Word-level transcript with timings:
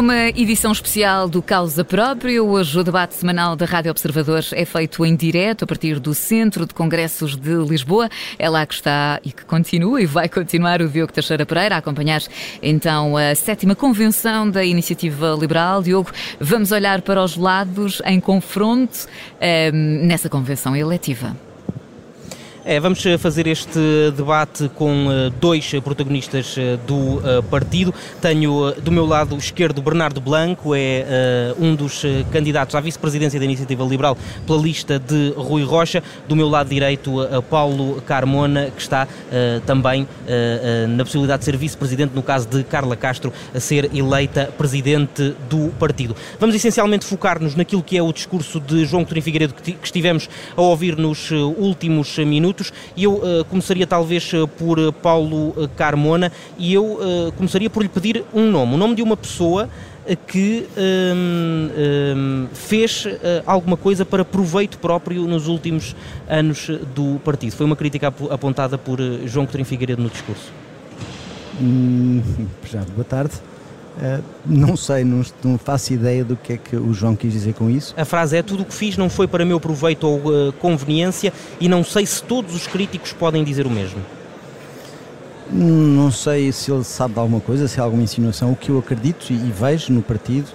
É 0.00 0.02
uma 0.02 0.28
edição 0.28 0.72
especial 0.72 1.28
do 1.28 1.42
Causa 1.42 1.84
Próprio. 1.84 2.46
Hoje 2.46 2.78
o 2.78 2.82
debate 2.82 3.12
semanal 3.12 3.54
da 3.54 3.66
Rádio 3.66 3.90
Observadores 3.90 4.50
é 4.54 4.64
feito 4.64 5.04
em 5.04 5.14
direto 5.14 5.64
a 5.64 5.66
partir 5.66 6.00
do 6.00 6.14
Centro 6.14 6.64
de 6.64 6.72
Congressos 6.72 7.36
de 7.36 7.52
Lisboa. 7.56 8.08
É 8.38 8.48
lá 8.48 8.64
que 8.64 8.72
está 8.72 9.20
e 9.22 9.30
que 9.30 9.44
continua 9.44 10.00
e 10.00 10.06
vai 10.06 10.26
continuar 10.26 10.80
o 10.80 10.88
Diogo 10.88 11.12
Teixeira 11.12 11.44
Pereira 11.44 11.74
a 11.74 11.78
acompanhar 11.80 12.22
então 12.62 13.14
a 13.14 13.34
sétima 13.34 13.74
convenção 13.74 14.50
da 14.50 14.64
Iniciativa 14.64 15.36
Liberal. 15.38 15.82
Diogo, 15.82 16.10
vamos 16.40 16.72
olhar 16.72 17.02
para 17.02 17.22
os 17.22 17.36
lados 17.36 18.00
em 18.06 18.20
confronto 18.20 19.06
eh, 19.38 19.70
nessa 19.70 20.30
convenção 20.30 20.74
eletiva. 20.74 21.36
É, 22.62 22.78
vamos 22.78 23.04
eh, 23.06 23.16
fazer 23.16 23.46
este 23.46 23.80
debate 24.14 24.68
com 24.74 25.06
uh, 25.06 25.30
dois 25.40 25.70
protagonistas 25.82 26.56
do 26.86 27.20
partido. 27.50 27.94
Tenho 28.20 28.72
do 28.82 28.92
meu 28.92 29.06
lado 29.06 29.36
esquerdo 29.36 29.80
Bernardo 29.80 30.20
Blanco, 30.20 30.74
é 30.74 31.54
um 31.58 31.74
dos 31.74 32.02
candidatos 32.30 32.74
à 32.74 32.80
vice-presidência 32.80 33.38
da 33.38 33.44
Iniciativa 33.44 33.82
Liberal 33.84 34.16
pela 34.46 34.60
lista 34.60 34.98
de 34.98 35.32
Rui 35.36 35.64
Rocha. 35.64 36.02
Do 36.28 36.36
meu 36.36 36.48
lado 36.48 36.68
direito, 36.68 37.12
Paulo 37.48 38.02
Carmona, 38.02 38.70
que 38.70 38.80
está 38.80 39.06
também 39.66 40.06
na 40.88 41.04
possibilidade 41.04 41.40
de 41.40 41.44
ser 41.46 41.56
vice-presidente, 41.56 42.14
no 42.14 42.22
caso 42.22 42.48
de 42.48 42.62
Carla 42.64 42.96
Castro 42.96 43.32
a 43.54 43.60
ser 43.60 43.90
eleita 43.94 44.52
presidente 44.58 45.34
do 45.48 45.70
partido. 45.78 46.14
Vamos 46.38 46.54
essencialmente 46.54 47.04
focar-nos 47.04 47.54
naquilo 47.54 47.82
que 47.82 47.96
é 47.96 48.02
o 48.02 48.12
discurso 48.12 48.60
de 48.60 48.84
João 48.84 49.04
Coutinho 49.04 49.22
Figueiredo 49.22 49.54
que 49.54 49.76
estivemos 49.82 50.28
a 50.56 50.60
ouvir 50.60 50.96
nos 50.96 51.30
últimos 51.30 52.18
minutos 52.18 52.50
e 52.96 53.04
eu 53.04 53.14
uh, 53.14 53.44
começaria 53.48 53.86
talvez 53.86 54.32
uh, 54.32 54.46
por 54.46 54.78
uh, 54.78 54.92
Paulo 54.92 55.54
Carmona 55.76 56.30
e 56.58 56.74
eu 56.74 56.98
começaria 57.36 57.70
por 57.70 57.82
lhe 57.82 57.88
pedir 57.88 58.24
um 58.34 58.50
nome, 58.50 58.74
o 58.74 58.76
nome 58.76 58.94
de 58.94 59.02
uma 59.02 59.16
pessoa 59.16 59.68
que 60.26 60.66
um, 60.76 61.70
um, 62.16 62.48
fez 62.52 63.06
alguma 63.46 63.76
coisa 63.76 64.04
para 64.04 64.24
proveito 64.24 64.78
próprio 64.78 65.22
nos 65.26 65.46
últimos 65.46 65.94
anos 66.28 66.68
do 66.94 67.20
partido. 67.24 67.52
Foi 67.52 67.64
uma 67.64 67.76
crítica 67.76 68.12
apontada 68.30 68.76
por 68.76 68.98
João 69.26 69.46
Coutinho 69.46 69.64
Figueiredo 69.64 70.02
no 70.02 70.08
discurso. 70.08 70.50
Hum, 71.60 72.22
boa 72.96 73.04
tarde. 73.04 73.34
Uh, 73.96 74.22
não 74.46 74.76
sei, 74.76 75.04
não, 75.04 75.22
não, 75.42 75.58
faço 75.58 75.92
ideia 75.92 76.24
do 76.24 76.36
que 76.36 76.52
é 76.52 76.56
que 76.56 76.76
o 76.76 76.94
João 76.94 77.16
quis 77.16 77.32
dizer 77.32 77.54
com 77.54 77.68
isso. 77.68 77.92
A 77.96 78.04
frase 78.04 78.36
é: 78.36 78.42
tudo 78.42 78.62
o 78.62 78.64
que 78.64 78.72
fiz 78.72 78.96
não 78.96 79.10
foi 79.10 79.26
para 79.26 79.44
meu 79.44 79.58
proveito 79.58 80.06
ou 80.06 80.18
uh, 80.18 80.52
conveniência, 80.54 81.32
e 81.60 81.68
não 81.68 81.82
sei 81.82 82.06
se 82.06 82.22
todos 82.22 82.54
os 82.54 82.66
críticos 82.66 83.12
podem 83.12 83.42
dizer 83.44 83.66
o 83.66 83.70
mesmo. 83.70 84.00
Não 85.52 86.12
sei 86.12 86.52
se 86.52 86.70
ele 86.70 86.84
sabe 86.84 87.14
de 87.14 87.20
alguma 87.20 87.40
coisa, 87.40 87.66
se 87.66 87.80
há 87.80 87.82
alguma 87.82 88.04
insinuação. 88.04 88.52
O 88.52 88.56
que 88.56 88.70
eu 88.70 88.78
acredito 88.78 89.30
e, 89.30 89.34
e 89.34 89.52
vejo 89.52 89.92
no 89.92 90.00
partido 90.00 90.46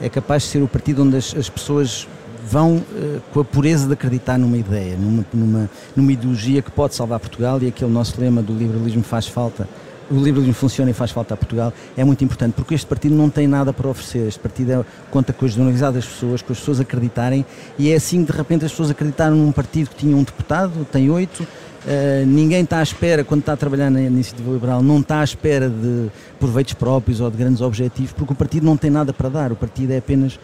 é 0.00 0.08
capaz 0.08 0.44
de 0.44 0.48
ser 0.48 0.62
o 0.62 0.68
partido 0.68 1.02
onde 1.02 1.18
as, 1.18 1.36
as 1.36 1.50
pessoas 1.50 2.08
vão 2.50 2.76
uh, 2.76 3.20
com 3.32 3.40
a 3.40 3.44
pureza 3.44 3.86
de 3.86 3.92
acreditar 3.92 4.38
numa 4.38 4.56
ideia, 4.56 4.96
numa, 4.96 5.24
numa, 5.32 5.70
numa 5.94 6.12
ideologia 6.12 6.62
que 6.62 6.70
pode 6.70 6.94
salvar 6.94 7.20
Portugal 7.20 7.60
e 7.60 7.68
aquele 7.68 7.90
nosso 7.90 8.18
lema 8.18 8.40
do 8.42 8.54
liberalismo 8.54 9.02
faz 9.02 9.26
falta 9.26 9.68
o 10.10 10.14
liberalismo 10.14 10.54
funciona 10.54 10.90
e 10.90 10.94
faz 10.94 11.10
falta 11.10 11.34
a 11.34 11.36
Portugal, 11.36 11.72
é 11.96 12.04
muito 12.04 12.24
importante, 12.24 12.54
porque 12.54 12.74
este 12.74 12.86
partido 12.86 13.14
não 13.14 13.28
tem 13.28 13.46
nada 13.46 13.72
para 13.72 13.88
oferecer. 13.88 14.26
Este 14.26 14.40
partido 14.40 14.72
é, 14.72 14.84
conta 15.10 15.32
com 15.32 15.44
a 15.44 15.48
generalidade 15.48 15.96
das 15.96 16.06
pessoas, 16.06 16.42
com 16.42 16.52
as 16.52 16.58
pessoas 16.58 16.80
acreditarem, 16.80 17.44
e 17.78 17.90
é 17.90 17.96
assim 17.96 18.24
que 18.24 18.32
de 18.32 18.38
repente 18.38 18.64
as 18.64 18.70
pessoas 18.70 18.90
acreditaram 18.90 19.36
num 19.36 19.52
partido 19.52 19.90
que 19.90 19.96
tinha 19.96 20.16
um 20.16 20.22
deputado, 20.22 20.86
tem 20.90 21.10
oito. 21.10 21.42
Uh, 21.42 22.26
ninguém 22.26 22.64
está 22.64 22.80
à 22.80 22.82
espera, 22.82 23.24
quando 23.24 23.40
está 23.40 23.52
a 23.52 23.56
trabalhar 23.56 23.88
na 23.88 24.02
iniciativa 24.02 24.50
liberal, 24.50 24.82
não 24.82 24.98
está 24.98 25.20
à 25.20 25.24
espera 25.24 25.70
de 25.70 26.08
proveitos 26.38 26.74
próprios 26.74 27.20
ou 27.20 27.30
de 27.30 27.36
grandes 27.36 27.60
objetivos, 27.62 28.12
porque 28.12 28.32
o 28.32 28.36
partido 28.36 28.66
não 28.66 28.76
tem 28.76 28.90
nada 28.90 29.12
para 29.12 29.28
dar. 29.28 29.52
O 29.52 29.56
partido 29.56 29.92
é 29.92 29.98
apenas 29.98 30.34
uh, 30.34 30.38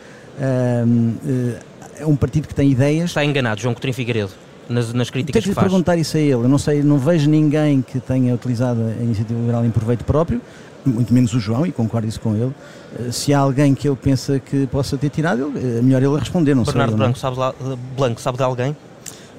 uh, 0.87 1.57
é 1.99 2.07
um 2.07 2.17
partido 2.17 2.49
que 2.49 2.55
tem 2.55 2.71
ideias. 2.71 3.11
Está 3.11 3.25
enganado, 3.25 3.61
João 3.61 3.75
Coutinho 3.75 3.93
Figueiredo 3.93 4.44
nas, 4.69 4.93
nas 4.93 5.11
críticas 5.11 5.43
Tenho 5.43 5.55
que 5.55 5.61
faz. 5.61 5.69
perguntar 5.69 5.97
isso 5.97 6.17
a 6.17 6.21
ele. 6.21 6.33
Eu 6.33 6.49
não 6.49 6.59
sei, 6.59 6.83
não 6.83 6.99
vejo 6.99 7.29
ninguém 7.29 7.83
que 7.83 8.01
tenha 8.01 8.35
utilizado 8.35 8.81
a 8.83 9.03
iniciativa 9.03 9.39
liberal 9.39 9.65
em 9.65 9.71
proveito 9.71 10.05
próprio, 10.05 10.41
muito 10.85 11.13
menos 11.13 11.33
o 11.35 11.41
João, 11.41 11.67
e 11.67 11.73
concordo 11.73 12.07
isso 12.07 12.21
com 12.21 12.35
ele. 12.35 12.53
Eh, 12.99 13.11
se 13.11 13.33
há 13.33 13.39
alguém 13.39 13.75
que 13.75 13.89
ele 13.89 13.97
pensa 13.97 14.39
que 14.39 14.67
possa 14.67 14.97
ter 14.97 15.11
tirado, 15.11 15.53
é 15.57 15.83
melhor 15.83 16.03
ele 16.03 16.19
responder, 16.19 16.55
não 16.55 16.65
Bernardo 16.65 16.91
sei. 16.91 16.99
Branco, 16.99 17.19
sabe, 17.19 17.39
lá, 17.39 17.55
Blanco, 17.97 18.21
sabe 18.21 18.39
de 18.39 18.45
alguém? 18.45 18.77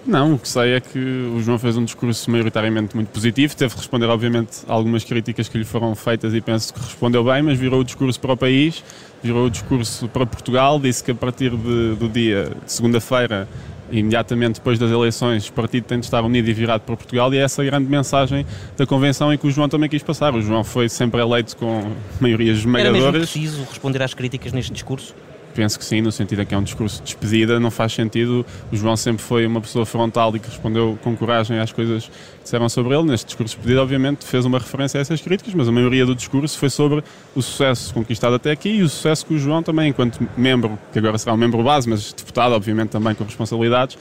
Não, 0.05 0.35
o 0.35 0.39
que 0.39 0.47
sei 0.47 0.73
é 0.73 0.79
que 0.79 0.99
o 0.99 1.41
João 1.41 1.57
fez 1.57 1.75
um 1.77 1.83
discurso 1.83 2.29
maioritariamente 2.29 2.95
muito 2.95 3.09
positivo, 3.09 3.55
teve 3.55 3.73
de 3.73 3.79
responder, 3.79 4.05
obviamente, 4.05 4.59
a 4.67 4.73
algumas 4.73 5.03
críticas 5.03 5.49
que 5.49 5.57
lhe 5.57 5.63
foram 5.65 5.95
feitas 5.95 6.31
e 6.35 6.41
penso 6.41 6.71
que 6.71 6.79
respondeu 6.79 7.23
bem, 7.23 7.41
mas 7.41 7.57
virou 7.57 7.81
o 7.81 7.83
discurso 7.83 8.19
para 8.19 8.33
o 8.33 8.37
país, 8.37 8.83
virou 9.23 9.47
o 9.47 9.49
discurso 9.49 10.07
para 10.07 10.23
Portugal, 10.27 10.79
disse 10.79 11.03
que 11.03 11.09
a 11.09 11.15
partir 11.15 11.49
de, 11.49 11.95
do 11.95 12.07
dia 12.07 12.51
de 12.63 12.71
segunda-feira 12.71 13.47
imediatamente 13.91 14.55
depois 14.55 14.79
das 14.79 14.91
eleições, 14.91 15.47
o 15.47 15.53
partido 15.53 15.85
tem 15.85 15.99
de 15.99 16.05
estar 16.05 16.23
unido 16.23 16.49
e 16.49 16.53
virado 16.53 16.81
para 16.81 16.95
Portugal 16.95 17.33
e 17.33 17.37
é 17.37 17.41
essa 17.41 17.61
a 17.61 17.65
grande 17.65 17.89
mensagem 17.89 18.45
da 18.77 18.85
convenção 18.85 19.33
em 19.33 19.37
que 19.37 19.47
o 19.47 19.51
João 19.51 19.69
também 19.69 19.89
quis 19.89 20.03
passar. 20.03 20.33
O 20.33 20.41
João 20.41 20.63
foi 20.63 20.89
sempre 20.89 21.21
eleito 21.21 21.55
com 21.57 21.91
maiorias 22.19 22.57
esmagadoras. 22.59 23.01
Era 23.01 23.11
mesmo 23.11 23.19
preciso 23.19 23.63
responder 23.69 24.01
às 24.01 24.13
críticas 24.13 24.53
neste 24.53 24.71
discurso? 24.71 25.13
Penso 25.55 25.79
que 25.79 25.85
sim, 25.85 26.01
no 26.01 26.11
sentido 26.11 26.41
em 26.41 26.45
que 26.45 26.53
é 26.53 26.57
um 26.57 26.63
discurso 26.63 26.97
de 26.97 27.05
despedida, 27.05 27.59
não 27.59 27.71
faz 27.71 27.93
sentido. 27.93 28.45
O 28.71 28.75
João 28.75 28.95
sempre 28.97 29.23
foi 29.23 29.47
uma 29.47 29.61
pessoa 29.61 29.85
frontal 29.85 30.35
e 30.35 30.39
que 30.39 30.49
respondeu 30.49 30.99
com 31.01 31.15
coragem 31.15 31.57
às 31.59 31.71
coisas 31.71 32.05
que 32.05 32.43
disseram 32.43 32.67
sobre 32.67 32.93
ele. 32.93 33.03
Neste 33.07 33.27
discurso 33.27 33.55
de 33.55 33.57
despedida, 33.57 33.81
obviamente, 33.81 34.25
fez 34.25 34.45
uma 34.45 34.59
referência 34.59 34.99
a 34.99 35.01
essas 35.01 35.21
críticas, 35.21 35.53
mas 35.53 35.67
a 35.67 35.71
maioria 35.71 36.05
do 36.05 36.13
discurso 36.13 36.59
foi 36.59 36.69
sobre 36.69 37.03
o 37.33 37.41
sucesso 37.41 37.93
conquistado 37.93 38.35
até 38.35 38.51
aqui 38.51 38.69
e 38.69 38.83
o 38.83 38.89
sucesso 38.89 39.25
que 39.25 39.33
o 39.33 39.39
João 39.39 39.63
também, 39.63 39.89
enquanto 39.89 40.19
membro, 40.37 40.77
que 40.91 40.99
agora 40.99 41.17
será 41.17 41.33
um 41.33 41.37
membro 41.37 41.63
base, 41.63 41.89
mas 41.89 42.11
deputado, 42.11 42.53
obviamente, 42.53 42.89
também 42.89 43.15
com 43.15 43.23
responsabilidades, 43.23 43.97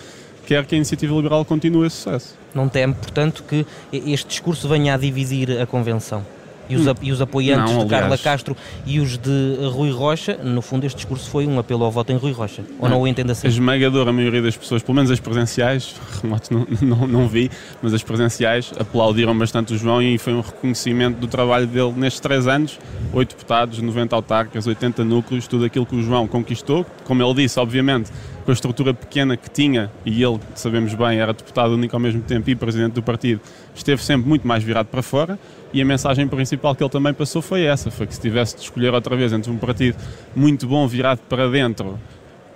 quer 0.47 0.66
que 0.66 0.75
a 0.75 0.76
iniciativa 0.76 1.14
liberal 1.14 1.44
continue 1.44 1.87
esse 1.87 1.97
sucesso. 1.97 2.34
Não 2.54 2.69
teme, 2.69 2.94
portanto, 2.94 3.44
que 3.48 3.64
este 3.93 4.28
discurso 4.28 4.69
venha 4.69 4.94
a 4.94 4.97
dividir 4.97 5.60
a 5.60 5.66
convenção? 5.66 6.25
E 6.69 6.76
os, 6.76 6.86
e 7.02 7.12
os 7.12 7.20
apoiantes 7.20 7.75
não, 7.75 7.84
de 7.84 7.91
Carla 7.91 8.16
Castro 8.16 8.56
e 8.86 9.00
os 9.00 9.19
de 9.19 9.56
Rui 9.72 9.91
Rocha, 9.91 10.38
no 10.42 10.62
fundo 10.62 10.84
este 10.84 10.97
discurso 10.97 11.28
foi 11.28 11.47
um 11.47 11.58
apelo 11.58 11.84
ao 11.84 11.91
voto 11.91 12.12
em 12.12 12.16
Rui 12.16 12.32
Rocha, 12.32 12.62
ou 12.78 12.88
não, 12.88 12.97
não 12.97 13.02
o 13.02 13.08
entende 13.08 13.32
assim? 13.32 13.47
A 13.47 13.50
esmagadora 13.50 14.12
maioria 14.12 14.42
das 14.42 14.56
pessoas, 14.56 14.82
pelo 14.82 14.97
menos 14.97 15.10
as 15.10 15.20
presenciais, 15.20 15.94
remotos 16.22 16.50
não, 16.50 16.66
não, 16.80 17.06
não 17.06 17.28
vi, 17.28 17.50
mas 17.82 17.92
as 17.92 18.02
presenciais 18.02 18.72
aplaudiram 18.78 19.36
bastante 19.36 19.75
o 19.75 19.78
João 19.78 20.02
e 20.02 20.19
foi 20.19 20.32
um 20.32 20.41
reconhecimento 20.41 21.19
do 21.19 21.26
trabalho 21.26 21.66
dele 21.66 21.92
nestes 21.97 22.20
três 22.20 22.47
anos, 22.47 22.78
oito 23.12 23.31
deputados, 23.31 23.81
90 23.81 24.14
autarcas, 24.14 24.66
80 24.66 25.04
núcleos, 25.04 25.46
tudo 25.46 25.64
aquilo 25.64 25.86
que 25.86 25.96
o 25.96 26.02
João 26.02 26.26
conquistou, 26.26 26.86
como 27.04 27.22
ele 27.22 27.34
disse, 27.34 27.58
obviamente, 27.58 28.10
com 28.44 28.50
a 28.50 28.55
estrutura 28.55 28.93
pequena 28.93 29.37
que 29.37 29.49
tinha, 29.50 29.91
e 30.05 30.22
ele, 30.22 30.38
sabemos 30.55 30.93
bem, 30.94 31.19
era 31.19 31.32
deputado 31.32 31.72
único 31.72 31.97
ao 31.97 32.00
mesmo 32.00 32.21
tempo 32.21 32.50
e 32.50 32.55
presidente 32.55 32.93
do 32.93 33.03
partido, 33.03 33.41
esteve 33.75 34.03
sempre 34.03 34.28
muito 34.28 34.47
mais 34.47 34.62
virado 34.62 34.87
para 34.87 35.03
fora, 35.03 35.38
e 35.72 35.81
a 35.81 35.84
mensagem 35.84 36.28
principal 36.28 36.75
que 36.75 36.82
ele 36.82 36.91
também 36.91 37.15
passou 37.15 37.41
foi 37.41 37.62
essa, 37.62 37.91
foi 37.91 38.06
que 38.06 38.15
se 38.15 38.21
tivesse 38.21 38.56
de 38.56 38.62
escolher 38.62 38.93
outra 38.93 39.16
vez 39.16 39.32
entre 39.32 39.50
um 39.50 39.56
partido 39.56 39.97
muito 40.37 40.66
bom 40.66 40.87
virado 40.87 41.21
para 41.28 41.49
dentro, 41.49 41.99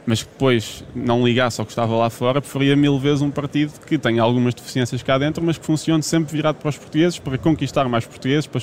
mas 0.06 0.22
que 0.22 0.28
depois 0.30 0.84
não 0.94 1.24
ligasse 1.26 1.60
ao 1.60 1.66
que 1.66 1.72
estava 1.72 1.94
lá 1.96 2.08
fora, 2.08 2.40
preferia 2.40 2.76
mil 2.76 2.98
vezes 2.98 3.20
um 3.20 3.30
partido 3.30 3.72
que 3.86 3.98
tenha 3.98 4.22
algumas 4.22 4.54
deficiências 4.54 5.02
cá 5.02 5.18
dentro, 5.18 5.44
mas 5.44 5.58
que 5.58 5.64
funcione 5.66 6.02
sempre 6.02 6.34
virado 6.34 6.56
para 6.56 6.68
os 6.68 6.78
portugueses, 6.78 7.18
para 7.18 7.36
conquistar 7.36 7.88
mais 7.88 8.06
portugueses, 8.06 8.46
para 8.46 8.60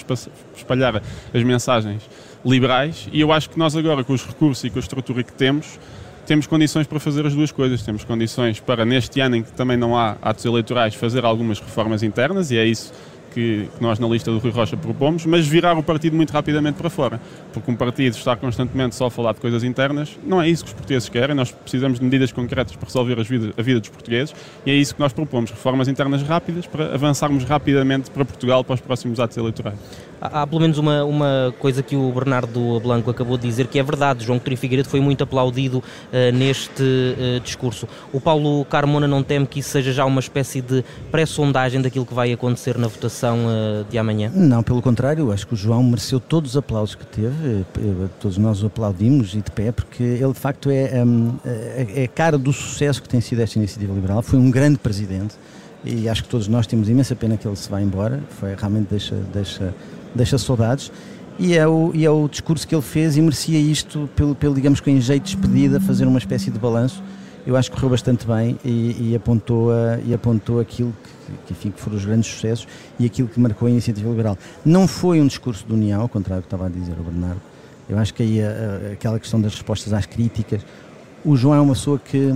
espalhar 0.56 1.02
as 1.34 1.44
mensagens 1.44 2.02
liberais, 2.44 3.08
e 3.12 3.20
eu 3.20 3.32
acho 3.32 3.50
que 3.50 3.58
nós 3.58 3.76
agora, 3.76 4.04
com 4.04 4.14
os 4.14 4.26
recursos 4.26 4.64
e 4.64 4.70
com 4.70 4.78
a 4.78 4.82
estrutura 4.82 5.24
que 5.24 5.34
temos, 5.34 5.80
temos 6.26 6.48
condições 6.48 6.88
para 6.88 7.00
fazer 7.00 7.26
as 7.26 7.34
duas 7.34 7.52
coisas. 7.52 7.82
Temos 7.84 8.04
condições 8.04 8.60
para, 8.60 8.86
neste 8.86 9.20
ano 9.20 9.38
em 9.38 9.44
que 9.44 9.52
também 9.52 9.78
não 9.78 9.98
há 9.98 10.18
atos 10.22 10.44
eleitorais, 10.46 10.96
fazer 10.96 11.24
algumas 11.24 11.60
reformas 11.60 12.04
internas, 12.04 12.52
e 12.52 12.58
é 12.58 12.66
isso 12.66 12.92
que, 13.36 13.68
nós 13.82 14.00
na 14.00 14.08
lista 14.08 14.32
do 14.32 14.38
Rui 14.38 14.50
Rocha 14.50 14.78
propomos, 14.78 15.26
mas 15.26 15.46
virar 15.46 15.78
o 15.78 15.84
partido 15.84 16.16
muito 16.16 16.32
rapidamente 16.32 16.78
para 16.78 16.90
fora. 16.90 17.20
Porque 17.52 17.70
um 17.70 17.76
partido 17.76 18.16
estar 18.16 18.38
constantemente 18.38 18.96
só 18.96 19.08
a 19.08 19.12
falar 19.12 19.34
de 19.34 19.42
coisas 19.42 19.62
internas, 19.62 20.18
não 20.24 20.42
é 20.42 20.48
isso 20.48 20.64
que 20.64 20.70
os 20.70 20.74
portugueses 20.74 21.10
querem. 21.10 21.36
Nós 21.36 21.52
precisamos 21.52 22.00
de 22.00 22.06
medidas 22.06 22.32
concretas 22.32 22.76
para 22.78 22.86
resolver 22.86 23.22
vida, 23.24 23.54
a 23.58 23.62
vida 23.62 23.80
dos 23.82 23.90
portugueses 23.90 24.34
e 24.66 24.72
é 24.72 24.74
isso 24.74 24.96
que 24.96 25.02
nós 25.02 25.12
propomos: 25.12 25.52
reformas 25.52 25.90
internas 25.90 26.24
rápidas 26.24 26.66
para 26.66 26.96
avançarmos 26.96 27.44
rapidamente 27.44 28.10
para 28.10 28.24
Portugal 28.24 28.64
para 28.64 28.76
os 28.76 28.82
próximos 28.82 29.20
atos 29.20 29.36
eleitorais. 29.36 29.78
Há, 30.20 30.42
há 30.42 30.48
pelo 30.48 30.62
menos 30.62 30.78
uma, 30.78 31.04
uma 31.04 31.54
coisa 31.60 31.84
que 31.84 31.96
o 31.96 32.12
Bernardo 32.12 32.80
Blanco 32.80 33.10
acabou 33.10 33.38
de 33.38 33.48
dizer 33.48 33.68
que 33.68 33.80
é 33.80 33.84
verdade. 33.84 34.26
João 34.26 34.40
Coutinho 34.40 34.58
Figueiredo 34.58 34.90
foi 34.90 35.00
muito 35.00 35.24
aplaudido 35.24 35.80
uh, 35.80 36.32
neste 36.34 36.84
uh, 36.84 37.40
discurso. 37.42 37.88
O 38.12 38.20
Paulo 38.20 38.66
Carmona 38.66 39.08
não 39.08 39.24
teme 39.24 39.46
que 39.46 39.60
isso 39.60 39.70
seja 39.70 39.92
já 39.92 40.06
uma 40.06 40.20
espécie 40.20 40.62
de 40.62 40.84
pré-sondagem 41.12 41.82
daquilo 41.82 42.06
que 42.06 42.14
vai 42.14 42.32
acontecer 42.32 42.78
na 42.78 42.88
votação 42.88 43.40
uh, 43.46 43.86
de 43.90 43.98
amanhã? 43.98 44.32
Não, 44.34 44.64
pelo 44.64 44.82
contrário. 44.82 45.32
Acho 45.32 45.48
que 45.48 45.54
o 45.54 45.58
João 45.58 45.84
mereceu 45.84 46.20
todos 46.20 46.52
os 46.52 46.58
aplausos 46.58 46.96
que 46.96 47.06
teve. 47.06 47.66
Todos 48.20 48.38
nós 48.38 48.64
o 48.64 48.68
aplaudimos 48.68 49.34
e 49.34 49.42
de 49.42 49.52
pé, 49.52 49.72
porque 49.72 50.04
ele 50.04 50.34
de 50.34 50.40
facto 50.40 50.70
é, 50.70 51.04
um, 51.04 51.36
é, 51.44 52.08
cara 52.08 52.38
do 52.38 52.52
sucesso 52.52 53.02
que 53.02 53.10
tem 53.10 53.22
sido 53.22 53.42
esta 53.42 53.58
iniciativa 53.58 53.94
liberal. 53.94 54.22
Foi 54.22 54.40
um 54.40 54.50
grande 54.50 54.78
presidente 54.78 55.36
e 55.84 56.10
acho 56.10 56.24
que 56.24 56.30
todos 56.30 56.48
nós 56.48 56.66
temos 56.66 56.90
imensa 56.90 57.16
pena 57.16 57.38
que 57.38 57.48
ele 57.48 57.56
se 57.56 57.70
vá 57.70 57.82
embora. 57.82 58.22
Foi 58.30 58.56
realmente 58.56 58.88
deixa, 58.90 59.16
deixa 59.34 59.74
deixa 60.16 60.38
saudades. 60.38 60.92
e 61.38 61.56
é, 61.56 61.68
o, 61.68 61.92
e 61.94 62.06
é 62.06 62.10
o 62.10 62.28
discurso 62.28 62.68
que 62.68 62.74
ele 62.74 62.82
fez 62.82 63.18
e 63.18 63.22
merecia 63.22 63.60
isto 63.60 64.10
pelo, 64.16 64.34
pelo 64.34 64.56
digamos 64.56 64.80
que 64.80 64.90
em 64.90 65.02
jeito 65.02 65.26
de 65.26 65.36
despedida, 65.36 65.80
fazer 65.80 66.06
uma 66.06 66.18
espécie 66.18 66.50
de 66.50 66.58
balanço. 66.58 67.04
Eu 67.46 67.56
acho 67.56 67.70
que 67.70 67.76
correu 67.76 67.92
bastante 67.92 68.26
bem 68.26 68.58
e, 68.66 69.12
e 69.12 69.16
apontou, 69.16 69.72
a, 69.72 70.00
e 70.04 70.14
apontou 70.14 70.60
aquilo 70.60 70.92
que, 71.04 71.34
que, 71.46 71.54
enfim, 71.54 71.72
que 71.72 71.80
foram 71.80 71.98
os 71.98 72.06
grandes 72.06 72.32
sucessos 72.32 72.68
e 72.98 73.06
aquilo 73.06 73.28
que 73.28 73.40
marcou 73.40 73.68
a 73.68 73.72
iniciativa 73.72 74.10
liberal. 74.10 74.38
Não 74.66 74.88
foi 74.88 75.22
um 75.22 75.28
discurso 75.28 75.64
de 75.68 75.74
união, 75.74 76.02
ao 76.02 76.10
contrário 76.10 76.42
do 76.42 76.48
que 76.48 76.56
estava 76.56 76.66
a 76.66 76.70
dizer 76.70 76.94
o 77.00 77.04
Bernardo. 77.04 77.42
Eu 77.88 78.00
acho 78.00 78.14
que 78.16 78.24
aí 78.24 78.42
a, 78.42 78.50
a, 78.50 78.94
aquela 78.94 79.20
questão 79.20 79.40
das 79.40 79.54
respostas 79.54 79.94
às 79.94 80.08
críticas, 80.08 80.62
o 81.24 81.36
João 81.36 81.56
é 81.56 81.62
uma 81.62 81.74
pessoa 81.74 82.00
que 82.00 82.36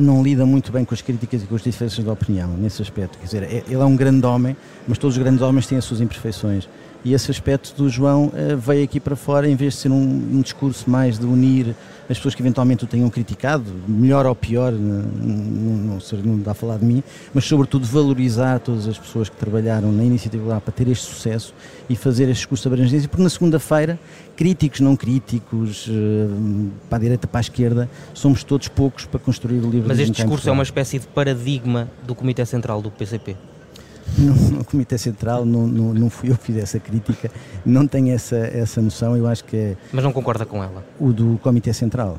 não 0.00 0.22
lida 0.22 0.44
muito 0.46 0.72
bem 0.72 0.84
com 0.84 0.94
as 0.94 1.02
críticas 1.02 1.42
e 1.42 1.46
com 1.46 1.54
as 1.54 1.62
diferenças 1.62 2.02
de 2.02 2.10
opinião, 2.10 2.48
nesse 2.56 2.82
aspecto. 2.82 3.18
Quer 3.18 3.24
dizer, 3.24 3.42
é, 3.42 3.64
ele 3.66 3.80
é 3.80 3.84
um 3.84 3.96
grande 3.96 4.26
homem, 4.26 4.56
mas 4.86 4.98
todos 4.98 5.16
os 5.16 5.22
grandes 5.22 5.42
homens 5.42 5.66
têm 5.66 5.78
as 5.78 5.84
suas 5.84 6.00
imperfeições. 6.00 6.68
E 7.04 7.14
esse 7.14 7.30
aspecto 7.30 7.74
do 7.76 7.88
João 7.88 8.26
uh, 8.26 8.56
veio 8.56 8.82
aqui 8.82 8.98
para 8.98 9.14
fora, 9.14 9.48
em 9.48 9.54
vez 9.54 9.74
de 9.74 9.80
ser 9.80 9.90
um, 9.90 10.02
um, 10.02 10.40
discurso 10.40 10.90
mais 10.90 11.18
de 11.18 11.24
unir 11.24 11.74
as 12.10 12.16
pessoas 12.16 12.34
que 12.34 12.42
eventualmente 12.42 12.84
o 12.84 12.86
tenham 12.86 13.08
criticado, 13.10 13.70
melhor 13.86 14.26
ou 14.26 14.34
pior, 14.34 14.72
não, 14.72 15.02
não, 15.02 15.98
não 16.24 16.38
dá 16.38 16.52
a 16.52 16.54
falar 16.54 16.78
de 16.78 16.84
mim, 16.84 17.02
mas 17.34 17.44
sobretudo 17.44 17.86
valorizar 17.86 18.58
todas 18.60 18.88
as 18.88 18.98
pessoas 18.98 19.28
que 19.28 19.36
trabalharam 19.36 19.92
na 19.92 20.02
iniciativa 20.02 20.48
lá 20.48 20.60
para 20.60 20.72
ter 20.72 20.88
este 20.88 21.04
sucesso 21.04 21.54
e 21.88 21.94
fazer 21.94 22.24
este 22.24 22.40
discurso 22.40 22.62
de 22.62 22.74
abrangência, 22.74 23.08
porque 23.08 23.22
na 23.22 23.30
segunda-feira, 23.30 23.98
críticos, 24.34 24.80
não 24.80 24.96
críticos, 24.96 25.86
uh, 25.86 26.70
para 26.88 26.96
a 26.96 27.00
direita, 27.00 27.26
para 27.26 27.40
a 27.40 27.42
esquerda, 27.42 27.90
somos 28.14 28.42
todos 28.42 28.68
poucos 28.68 29.04
para 29.04 29.20
construir 29.20 29.58
o 29.60 29.70
livro 29.70 29.88
Mas 29.88 29.98
este 29.98 30.12
discurso 30.12 30.48
é 30.48 30.52
uma 30.52 30.62
espécie 30.62 30.98
de 30.98 31.06
paradigma 31.06 31.88
do 32.06 32.14
Comitê 32.14 32.44
Central 32.46 32.80
do 32.80 32.90
PCP? 32.90 33.36
No, 34.16 34.34
no 34.58 34.64
Comitê 34.64 34.96
Central, 34.96 35.44
não, 35.44 35.66
não, 35.66 35.94
não, 35.94 36.10
fui 36.10 36.30
eu 36.30 36.36
que 36.36 36.44
fiz 36.44 36.56
essa 36.56 36.78
crítica, 36.78 37.30
não 37.64 37.86
tenho 37.86 38.14
essa, 38.14 38.36
essa 38.36 38.80
noção, 38.80 39.16
eu 39.16 39.26
acho 39.26 39.44
que 39.44 39.56
é... 39.56 39.76
Mas 39.92 40.04
não 40.04 40.12
concorda 40.12 40.46
com 40.46 40.62
ela? 40.62 40.84
O 40.98 41.12
do 41.12 41.38
Comitê 41.42 41.72
Central. 41.72 42.18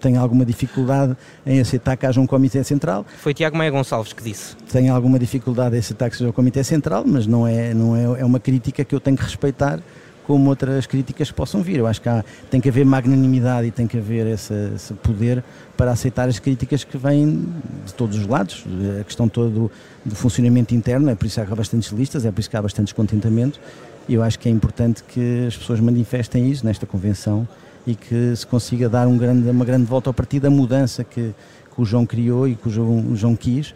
Tenho 0.00 0.20
alguma 0.20 0.44
dificuldade 0.44 1.16
em 1.46 1.60
aceitar 1.60 1.96
que 1.96 2.04
haja 2.04 2.20
um 2.20 2.26
Comitê 2.26 2.62
Central. 2.64 3.06
Foi 3.18 3.32
Tiago 3.32 3.56
Maia 3.56 3.70
Gonçalves 3.70 4.12
que 4.12 4.22
disse. 4.22 4.56
Tenho 4.70 4.94
alguma 4.94 5.18
dificuldade 5.18 5.76
em 5.76 5.78
aceitar 5.78 6.10
que 6.10 6.16
seja 6.16 6.30
o 6.30 6.32
Comitê 6.32 6.64
Central, 6.64 7.04
mas 7.06 7.26
não 7.26 7.46
é, 7.46 7.72
não 7.72 7.96
é, 7.96 8.20
é 8.20 8.24
uma 8.24 8.40
crítica 8.40 8.84
que 8.84 8.94
eu 8.94 9.00
tenho 9.00 9.16
que 9.16 9.22
respeitar 9.22 9.80
como 10.26 10.48
outras 10.48 10.86
críticas 10.86 11.30
possam 11.30 11.62
vir. 11.62 11.78
Eu 11.78 11.86
acho 11.86 12.00
que 12.00 12.08
há, 12.08 12.24
tem 12.50 12.60
que 12.60 12.68
haver 12.68 12.84
magnanimidade 12.84 13.68
e 13.68 13.70
tem 13.70 13.86
que 13.86 13.98
haver 13.98 14.26
esse, 14.26 14.54
esse, 14.74 14.94
poder 14.94 15.42
para 15.76 15.90
aceitar 15.92 16.28
as 16.28 16.38
críticas 16.38 16.82
que 16.82 16.96
vêm 16.96 17.46
de 17.84 17.94
todos 17.94 18.18
os 18.18 18.26
lados. 18.26 18.64
A 19.00 19.04
questão 19.04 19.28
toda 19.28 19.50
do, 19.50 19.70
funcionamento 20.14 20.74
interno, 20.74 21.10
é 21.10 21.14
por 21.14 21.26
isso 21.26 21.44
que 21.44 21.52
há 21.52 21.54
bastantes 21.54 21.90
listas, 21.92 22.24
é 22.24 22.30
por 22.30 22.40
isso 22.40 22.50
que 22.50 22.56
há 22.56 22.62
bastante 22.62 22.86
descontentamento. 22.86 23.60
E 24.08 24.14
eu 24.14 24.22
acho 24.22 24.38
que 24.38 24.48
é 24.48 24.52
importante 24.52 25.02
que 25.04 25.46
as 25.46 25.56
pessoas 25.56 25.80
manifestem 25.80 26.50
isso 26.50 26.64
nesta 26.64 26.86
convenção 26.86 27.46
e 27.86 27.94
que 27.94 28.34
se 28.34 28.46
consiga 28.46 28.88
dar 28.88 29.06
um 29.06 29.16
grande, 29.16 29.48
uma 29.48 29.64
grande 29.64 29.84
volta 29.84 30.08
ao 30.10 30.14
partido, 30.14 30.46
a 30.46 30.50
mudança 30.50 31.04
que, 31.04 31.34
que 31.74 31.82
o 31.82 31.84
João 31.84 32.06
criou 32.06 32.48
e 32.48 32.54
que 32.54 32.68
o 32.68 32.70
João, 32.70 33.12
o 33.12 33.16
João 33.16 33.36
quis. 33.36 33.74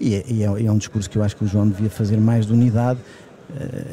E 0.00 0.14
é, 0.14 0.24
e 0.28 0.42
é, 0.44 0.46
é 0.46 0.70
um 0.70 0.78
discurso 0.78 1.10
que 1.10 1.18
eu 1.18 1.24
acho 1.24 1.36
que 1.36 1.44
o 1.44 1.46
João 1.46 1.68
devia 1.68 1.90
fazer 1.90 2.18
mais 2.18 2.46
de 2.46 2.52
unidade 2.52 3.00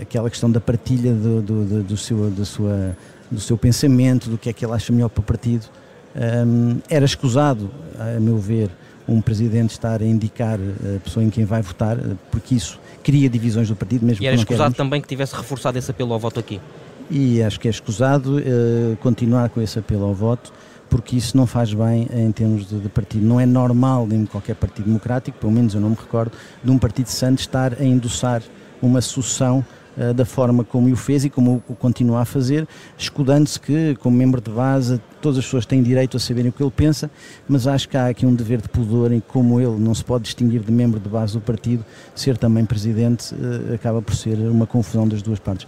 aquela 0.02 0.30
questão 0.30 0.52
da 0.52 0.60
partilha 0.60 1.14
do, 1.14 1.42
do, 1.42 1.84
do, 1.84 1.98
seu, 1.98 2.30
do, 2.30 2.46
sua, 2.46 2.96
do 3.32 3.40
seu 3.40 3.58
pensamento, 3.58 4.30
do 4.30 4.38
que 4.38 4.50
é 4.50 4.54
que 4.54 4.66
ele 4.66 4.74
acha 4.74 4.92
melhor 4.92 5.10
para 5.10 5.22
o 5.22 5.24
partido. 5.24 5.66
Um, 6.16 6.80
era 6.90 7.04
escusado, 7.04 7.70
a 8.00 8.20
meu 8.20 8.38
ver, 8.38 8.70
um 9.08 9.22
presidente 9.22 9.72
estar 9.72 10.02
a 10.02 10.06
indicar 10.06 10.60
a 10.60 11.00
pessoa 11.00 11.24
em 11.24 11.30
quem 11.30 11.46
vai 11.46 11.62
votar, 11.62 11.98
porque 12.32 12.56
isso 12.56 12.80
cria 13.04 13.30
divisões 13.30 13.68
do 13.68 13.76
partido, 13.76 14.06
mesmo 14.06 14.24
E 14.24 14.28
era 14.28 14.36
escusado 14.36 14.74
também 14.74 15.02
que 15.02 15.08
tivesse 15.08 15.36
reforçado 15.36 15.78
esse 15.78 15.92
apelo 15.92 16.14
ao 16.14 16.20
voto 16.20 16.40
aqui? 16.40 16.60
E 17.10 17.44
acho 17.44 17.60
que 17.60 17.68
é 17.68 17.72
escusado 17.72 18.40
uh, 18.40 18.98
continuar 18.98 19.50
com 19.50 19.62
esse 19.62 19.78
apelo 19.78 20.06
ao 20.06 20.14
voto, 20.14 20.52
porque 20.90 21.16
isso 21.16 21.38
não 21.38 21.46
faz 21.46 21.74
bem 21.74 22.08
em 22.12 22.32
termos 22.32 22.68
de, 22.68 22.80
de, 22.80 22.90
partido. 22.90 23.26
Não 23.26 23.40
é 23.40 23.46
normal 23.46 24.08
em 24.12 24.26
qualquer 24.26 24.56
partido 24.56 24.86
democrático, 24.86 25.38
pelo 25.38 25.52
menos 25.52 25.76
eu 25.76 25.82
não 25.82 25.90
me 25.90 25.96
recordo, 25.96 26.32
de 26.64 26.72
um 26.72 26.80
partido 26.80 27.08
santo 27.08 27.40
estar 27.40 27.74
a 27.80 27.84
endossar 27.84 28.42
uma 28.82 29.02
sucessão 29.02 29.66
uh, 29.98 30.14
da 30.14 30.26
forma 30.26 30.64
como 30.64 30.92
o 30.92 30.96
fez 30.96 31.26
e 31.26 31.30
como 31.30 31.64
o 31.68 31.76
continua 31.76 32.22
a 32.22 32.26
fazer, 32.26 32.68
escudando-se 32.98 33.60
que, 33.60 33.96
como 33.96 34.18
membro 34.18 34.42
de 34.42 34.52
base, 34.52 35.02
todas 35.22 35.40
as 35.40 35.46
pessoas 35.46 35.66
têm 35.66 35.82
direito 35.82 36.18
a 36.18 36.20
saberem 36.20 36.50
o 36.50 36.54
que 36.54 36.62
ele 36.62 36.72
pensa, 36.72 37.10
mas 37.48 37.68
acho 37.68 37.90
que 37.90 37.98
há 37.98 38.08
aqui 38.08 38.26
um 38.26 38.34
dever 38.34 38.62
de 38.62 38.70
pudor 38.70 39.12
em 39.12 39.20
como 39.20 39.60
ele 39.60 39.78
não 39.80 39.94
se 39.94 40.04
pode 40.04 40.24
distinguir 40.24 40.62
de 40.62 40.72
membro 40.72 41.00
de 41.00 41.10
base 41.10 41.34
do 41.34 41.42
partido, 41.42 41.86
ser 42.14 42.38
também 42.38 42.66
presidente 42.66 43.34
uh, 43.34 43.74
acaba 43.74 44.02
por 44.02 44.16
ser 44.16 44.38
uma 44.38 44.66
confusão 44.66 45.08
das 45.08 45.22
duas 45.22 45.40
partes. 45.40 45.68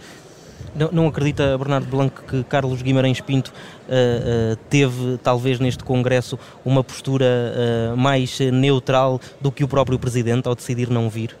Não, 0.74 0.90
não, 0.92 1.06
acredita, 1.06 1.56
Bernardo 1.56 1.86
Blanco, 1.86 2.22
que 2.22 2.44
Carlos 2.44 2.82
Guimarães 2.82 3.20
Pinto 3.20 3.48
uh, 3.50 4.52
uh, 4.52 4.56
teve, 4.68 5.18
talvez 5.22 5.58
neste 5.58 5.82
Congresso, 5.82 6.38
uma 6.64 6.84
postura 6.84 7.26
uh, 7.26 7.96
mais 7.96 8.38
neutral 8.52 9.20
do 9.40 9.50
que 9.50 9.64
o 9.64 9.68
próprio 9.68 9.98
Presidente 9.98 10.46
ao 10.46 10.54
decidir 10.54 10.90
não 10.90 11.08
vir? 11.08 11.36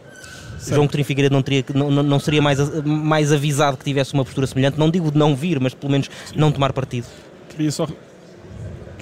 Certo. 0.58 0.74
João 0.74 0.86
Coutinho 0.86 1.04
Figueiredo 1.04 1.34
não, 1.34 1.42
teria, 1.42 1.64
não, 1.74 1.90
não 1.90 2.20
seria 2.20 2.42
mais, 2.42 2.58
mais 2.84 3.32
avisado 3.32 3.76
que 3.76 3.84
tivesse 3.84 4.12
uma 4.12 4.24
postura 4.24 4.46
semelhante? 4.46 4.78
Não 4.78 4.90
digo 4.90 5.10
de 5.10 5.18
não 5.18 5.34
vir, 5.34 5.60
mas 5.60 5.72
pelo 5.72 5.92
menos 5.92 6.10
não 6.34 6.50
tomar 6.50 6.72
partido. 6.72 7.06
Queria 7.48 7.70
só 7.70 7.86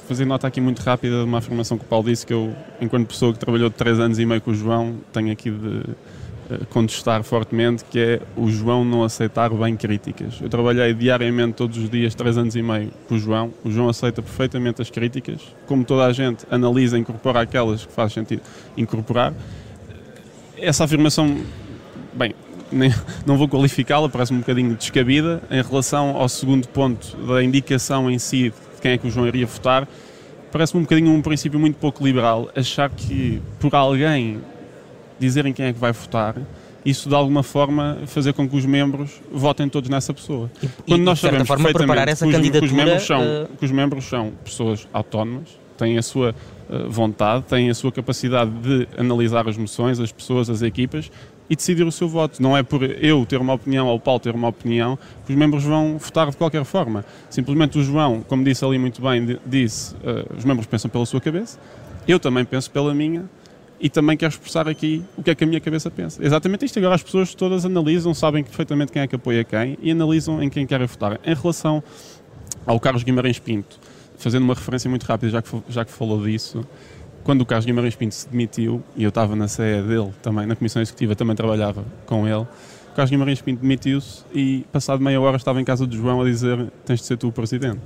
fazer 0.06 0.24
nota 0.24 0.46
aqui 0.46 0.60
muito 0.60 0.80
rápida 0.80 1.18
de 1.18 1.24
uma 1.24 1.38
afirmação 1.38 1.76
que 1.76 1.84
o 1.84 1.88
Paulo 1.88 2.08
disse, 2.08 2.24
que 2.24 2.32
eu, 2.32 2.54
enquanto 2.80 3.08
pessoa 3.08 3.32
que 3.32 3.38
trabalhou 3.38 3.70
3 3.70 3.98
anos 3.98 4.18
e 4.18 4.26
meio 4.26 4.40
com 4.40 4.52
o 4.52 4.54
João, 4.54 4.96
tenho 5.12 5.32
aqui 5.32 5.50
de 5.50 5.82
eh, 6.48 6.60
contestar 6.70 7.22
fortemente, 7.24 7.84
que 7.84 7.98
é 7.98 8.20
o 8.36 8.48
João 8.48 8.84
não 8.84 9.02
aceitar 9.02 9.50
bem 9.50 9.76
críticas. 9.76 10.34
Eu 10.40 10.48
trabalhei 10.48 10.94
diariamente, 10.94 11.54
todos 11.54 11.76
os 11.76 11.90
dias, 11.90 12.14
3 12.14 12.38
anos 12.38 12.54
e 12.54 12.62
meio 12.62 12.90
com 13.08 13.16
o 13.16 13.18
João. 13.18 13.52
O 13.64 13.70
João 13.70 13.88
aceita 13.88 14.22
perfeitamente 14.22 14.80
as 14.80 14.90
críticas, 14.90 15.40
como 15.66 15.84
toda 15.84 16.04
a 16.04 16.12
gente 16.12 16.46
analisa 16.50 16.96
e 16.96 17.00
incorpora 17.00 17.40
aquelas 17.40 17.84
que 17.84 17.92
faz 17.92 18.12
sentido 18.12 18.42
incorporar 18.76 19.34
essa 20.58 20.84
afirmação, 20.84 21.38
bem, 22.12 22.34
nem, 22.70 22.92
não 23.26 23.36
vou 23.36 23.48
qualificá-la, 23.48 24.08
parece 24.08 24.32
um 24.32 24.38
bocadinho 24.38 24.74
descabida. 24.74 25.42
Em 25.50 25.62
relação 25.62 26.16
ao 26.16 26.28
segundo 26.28 26.68
ponto 26.68 27.16
da 27.18 27.42
indicação 27.42 28.10
em 28.10 28.18
si 28.18 28.52
de 28.74 28.80
quem 28.80 28.92
é 28.92 28.98
que 28.98 29.06
o 29.06 29.10
João 29.10 29.26
iria 29.26 29.46
votar, 29.46 29.88
parece-me 30.52 30.80
um 30.80 30.82
bocadinho 30.84 31.12
um 31.12 31.22
princípio 31.22 31.58
muito 31.58 31.76
pouco 31.76 32.04
liberal 32.04 32.50
achar 32.54 32.90
que 32.90 33.40
por 33.58 33.74
alguém 33.74 34.40
dizerem 35.18 35.52
quem 35.52 35.66
é 35.66 35.72
que 35.72 35.78
vai 35.78 35.92
votar, 35.92 36.36
isso 36.84 37.08
de 37.08 37.14
alguma 37.14 37.42
forma 37.42 37.98
fazer 38.06 38.32
com 38.32 38.48
que 38.48 38.56
os 38.56 38.64
membros 38.64 39.20
votem 39.32 39.68
todos 39.68 39.90
nessa 39.90 40.14
pessoa. 40.14 40.50
E, 40.62 40.68
Quando 40.86 41.00
e, 41.00 41.04
nós 41.04 41.18
sabemos 41.18 41.48
forma, 41.48 41.64
perfeitamente 41.64 42.18
que, 42.18 42.24
os, 42.24 42.58
que, 42.60 42.64
os 42.64 42.72
membros 42.72 43.02
são, 43.02 43.22
uh... 43.22 43.48
que 43.58 43.64
os 43.64 43.70
membros 43.72 44.04
são 44.04 44.32
pessoas 44.44 44.86
autónomas, 44.92 45.48
têm 45.76 45.98
a 45.98 46.02
sua 46.02 46.34
vontade, 46.88 47.44
têm 47.44 47.70
a 47.70 47.74
sua 47.74 47.92
capacidade 47.92 48.50
de 48.50 48.88
analisar 48.98 49.48
as 49.48 49.56
moções, 49.56 50.00
as 50.00 50.10
pessoas, 50.10 50.50
as 50.50 50.62
equipas 50.62 51.10
e 51.48 51.56
decidir 51.56 51.84
o 51.84 51.92
seu 51.92 52.08
voto. 52.08 52.42
Não 52.42 52.56
é 52.56 52.62
por 52.62 52.82
eu 52.82 53.24
ter 53.24 53.40
uma 53.40 53.54
opinião 53.54 53.86
ou 53.86 53.96
o 53.96 54.00
Paulo 54.00 54.20
ter 54.20 54.34
uma 54.34 54.48
opinião 54.48 54.98
que 55.24 55.32
os 55.32 55.38
membros 55.38 55.64
vão 55.64 55.98
votar 55.98 56.30
de 56.30 56.36
qualquer 56.36 56.64
forma. 56.64 57.04
Simplesmente 57.30 57.78
o 57.78 57.82
João, 57.82 58.24
como 58.26 58.44
disse 58.44 58.64
ali 58.64 58.78
muito 58.78 59.00
bem, 59.00 59.38
disse, 59.46 59.94
uh, 59.96 60.36
os 60.36 60.44
membros 60.44 60.66
pensam 60.66 60.90
pela 60.90 61.06
sua 61.06 61.20
cabeça, 61.20 61.58
eu 62.06 62.18
também 62.18 62.44
penso 62.44 62.70
pela 62.70 62.94
minha 62.94 63.24
e 63.80 63.90
também 63.90 64.16
quero 64.16 64.32
expressar 64.32 64.68
aqui 64.68 65.04
o 65.16 65.22
que 65.22 65.30
é 65.30 65.34
que 65.34 65.44
a 65.44 65.46
minha 65.46 65.60
cabeça 65.60 65.90
pensa. 65.90 66.24
Exatamente 66.24 66.64
isto. 66.64 66.78
Agora 66.78 66.94
as 66.94 67.02
pessoas 67.02 67.34
todas 67.34 67.64
analisam, 67.64 68.14
sabem 68.14 68.42
perfeitamente 68.42 68.90
quem 68.92 69.02
é 69.02 69.06
que 69.06 69.14
apoia 69.14 69.44
quem 69.44 69.76
e 69.82 69.90
analisam 69.90 70.42
em 70.42 70.48
quem 70.48 70.66
querem 70.66 70.86
votar. 70.86 71.20
Em 71.24 71.34
relação 71.34 71.82
ao 72.64 72.80
Carlos 72.80 73.02
Guimarães 73.02 73.38
Pinto, 73.38 73.78
fazendo 74.18 74.44
uma 74.44 74.54
referência 74.54 74.88
muito 74.88 75.04
rápida, 75.04 75.30
já 75.30 75.42
que, 75.42 75.62
já 75.68 75.84
que 75.84 75.92
falou 75.92 76.22
disso, 76.22 76.66
quando 77.24 77.40
o 77.40 77.46
Carlos 77.46 77.66
Guimarães 77.66 77.96
Pinto 77.96 78.14
se 78.14 78.28
demitiu, 78.28 78.82
e 78.96 79.02
eu 79.02 79.08
estava 79.08 79.34
na 79.34 79.48
sede 79.48 79.88
dele 79.88 80.12
também, 80.22 80.46
na 80.46 80.54
Comissão 80.54 80.80
Executiva, 80.80 81.16
também 81.16 81.34
trabalhava 81.34 81.84
com 82.06 82.26
ele, 82.26 82.36
o 82.36 82.94
Carlos 82.94 83.10
Guimarães 83.10 83.40
Pinto 83.40 83.62
demitiu-se 83.62 84.22
e, 84.32 84.64
passado 84.72 85.02
meia 85.02 85.20
hora, 85.20 85.36
estava 85.36 85.60
em 85.60 85.64
casa 85.64 85.86
do 85.86 85.96
João 85.96 86.22
a 86.22 86.24
dizer: 86.24 86.70
Tens 86.84 87.00
de 87.00 87.06
ser 87.06 87.16
tu 87.16 87.28
o 87.28 87.32
presidente. 87.32 87.80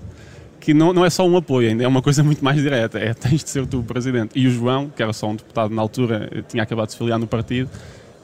Que 0.61 0.75
não, 0.75 0.93
não 0.93 1.05
é 1.05 1.11
só 1.11 1.27
um 1.27 1.37
apoio, 1.39 1.71
ainda 1.71 1.83
é 1.83 1.89
uma 1.89 2.03
coisa 2.03 2.23
muito 2.23 2.45
mais 2.45 2.63
direta: 2.63 2.99
é 2.99 3.15
tens 3.15 3.43
de 3.43 3.49
ser 3.49 3.67
tu 3.67 3.81
o 3.81 3.83
presidente. 3.83 4.39
E 4.39 4.47
o 4.47 4.51
João, 4.51 4.89
que 4.89 5.03
era 5.03 5.13
só 5.13 5.29
um 5.29 5.37
deputado 5.37 5.75
na 5.75 5.81
altura, 5.81 6.45
tinha 6.49 6.63
acabado 6.63 6.89
de 6.89 6.93
se 6.93 6.99
filiar 6.99 7.19
no 7.19 7.27
partido, 7.27 7.71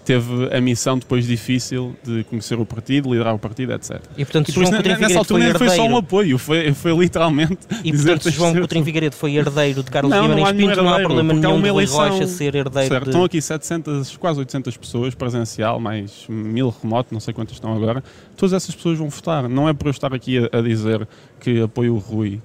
teve 0.06 0.56
a 0.56 0.60
missão 0.60 0.96
depois 0.96 1.26
difícil 1.26 1.96
de 2.04 2.22
conhecer 2.24 2.58
o 2.58 2.64
partido, 2.64 3.10
liderar 3.10 3.34
o 3.34 3.38
partido, 3.40 3.72
etc. 3.72 4.00
E 4.16 4.24
portanto, 4.24 4.48
e, 4.48 4.52
João 4.52 4.70
Coutinho 4.70 4.98
nessa 5.00 5.18
altura 5.18 5.58
foi, 5.58 5.66
foi 5.66 5.76
só 5.76 5.84
um 5.84 5.96
apoio, 5.96 6.38
foi, 6.38 6.72
foi 6.72 6.96
literalmente. 6.96 7.58
E 7.82 7.92
portanto, 7.92 8.30
João 8.30 8.54
Coutinho 8.56 8.84
Figueiredo 8.84 9.16
foi 9.16 9.34
herdeiro 9.34 9.82
de 9.82 9.90
Carlos 9.90 10.12
não, 10.12 10.22
Guimarães 10.22 10.56
Pinto, 10.56 10.80
não 10.80 10.94
há 10.94 11.00
problema 11.00 11.34
nenhum 11.34 11.60
de 11.60 11.70
Rui 11.70 11.84
Rocha 11.86 12.26
ser 12.28 12.54
herdeiro 12.54 12.88
certo, 12.88 13.04
de... 13.04 13.10
Estão 13.10 13.24
aqui 13.24 13.42
700, 13.42 14.16
quase 14.16 14.38
800 14.38 14.76
pessoas 14.76 15.12
presencial, 15.12 15.80
mais 15.80 16.24
mil 16.28 16.72
remoto, 16.80 17.12
não 17.12 17.20
sei 17.20 17.34
quantas 17.34 17.54
estão 17.54 17.74
agora. 17.74 18.04
Todas 18.36 18.52
essas 18.52 18.76
pessoas 18.76 18.98
vão 18.98 19.08
votar. 19.08 19.48
Não 19.48 19.68
é 19.68 19.74
por 19.74 19.88
eu 19.88 19.90
estar 19.90 20.14
aqui 20.14 20.38
a, 20.38 20.58
a 20.58 20.62
dizer 20.62 21.06
que 21.40 21.62
apoio 21.62 21.94
o 21.94 21.98
Rui, 21.98 22.40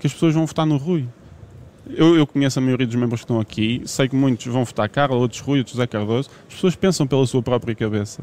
que 0.00 0.06
as 0.06 0.14
pessoas 0.14 0.32
vão 0.32 0.46
votar 0.46 0.64
no 0.64 0.78
Rui. 0.78 1.04
Eu, 1.88 2.16
eu, 2.16 2.26
conheço 2.26 2.58
a 2.58 2.62
maioria 2.62 2.86
dos 2.86 2.94
membros 2.94 3.20
que 3.20 3.24
estão 3.24 3.40
aqui, 3.40 3.82
sei 3.84 4.08
que 4.08 4.14
muitos 4.14 4.46
vão 4.46 4.64
votar 4.64 4.88
Carla, 4.88 5.16
outros 5.16 5.40
Rui, 5.40 5.58
outros 5.58 5.74
José 5.74 5.86
Cardoso. 5.86 6.30
As 6.48 6.54
pessoas 6.54 6.76
pensam 6.76 7.06
pela 7.06 7.26
sua 7.26 7.42
própria 7.42 7.74
cabeça. 7.74 8.22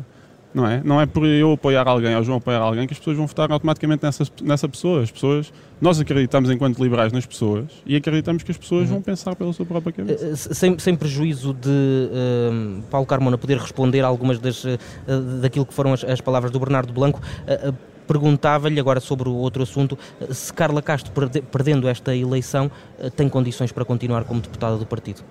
Não 0.54 0.66
é? 0.66 0.82
Não 0.84 1.00
é 1.00 1.06
por 1.06 1.28
eu 1.28 1.51
apoiar 1.51 1.88
alguém 1.88 2.16
ou 2.16 2.24
João 2.24 2.39
apoiar 2.39 2.60
alguém 2.60 2.88
que 2.88 2.94
as 2.94 2.98
pessoas 2.98 3.16
vão 3.18 3.28
votar 3.28 3.51
automaticamente 3.51 4.04
nessa, 4.04 4.24
nessa 4.42 4.68
pessoa. 4.68 5.04
As 5.04 5.12
pessoas, 5.12 5.54
nós 5.80 6.00
acreditamos 6.00 6.50
enquanto 6.50 6.82
liberais 6.82 7.13
nas 7.13 7.25
pessoas 7.25 7.66
e 7.86 7.96
acreditamos 7.96 8.42
que 8.42 8.51
as 8.51 8.58
pessoas 8.58 8.88
uhum. 8.88 8.96
vão 8.96 9.01
pensar 9.01 9.36
pela 9.36 9.54
sua 9.54 9.66
própria 9.66 9.94
cabeça. 9.94 10.25
Eh, 10.25 10.36
sem, 10.36 10.80
sem 10.80 10.96
prejuízo 10.96 11.54
de 11.54 11.70
uh, 11.70 12.82
Paulo 12.89 13.06
Carmona 13.06 13.38
poder 13.38 13.60
responder 13.60 14.01
algumas 14.01 14.39
das, 14.39 14.63
uh, 14.63 14.78
daquilo 15.39 15.68
que 15.68 15.74
foram 15.74 15.94
as, 15.94 16.04
as, 16.04 16.20
palavras 16.20 16.51
do 16.51 16.60
Bernardo 16.60 16.92
Blanco, 16.92 17.22
uh, 17.22 17.75
perguntava-lhe 18.10 18.80
agora 18.80 19.00
sobre 19.00 19.30
o 19.30 19.34
outro 19.34 19.62
assunto, 19.62 19.96
se 20.32 20.51
Carla 20.51 20.82
Castro, 20.82 21.13
perdendo 21.51 21.88
esta 21.88 22.16
eleição, 22.16 22.72
tem 23.16 23.30
condições 23.30 23.72
para 23.72 23.86
continuar 23.86 24.24
como 24.24 24.42
deputada 24.42 24.78
do 24.78 24.86
partido. 24.88 25.22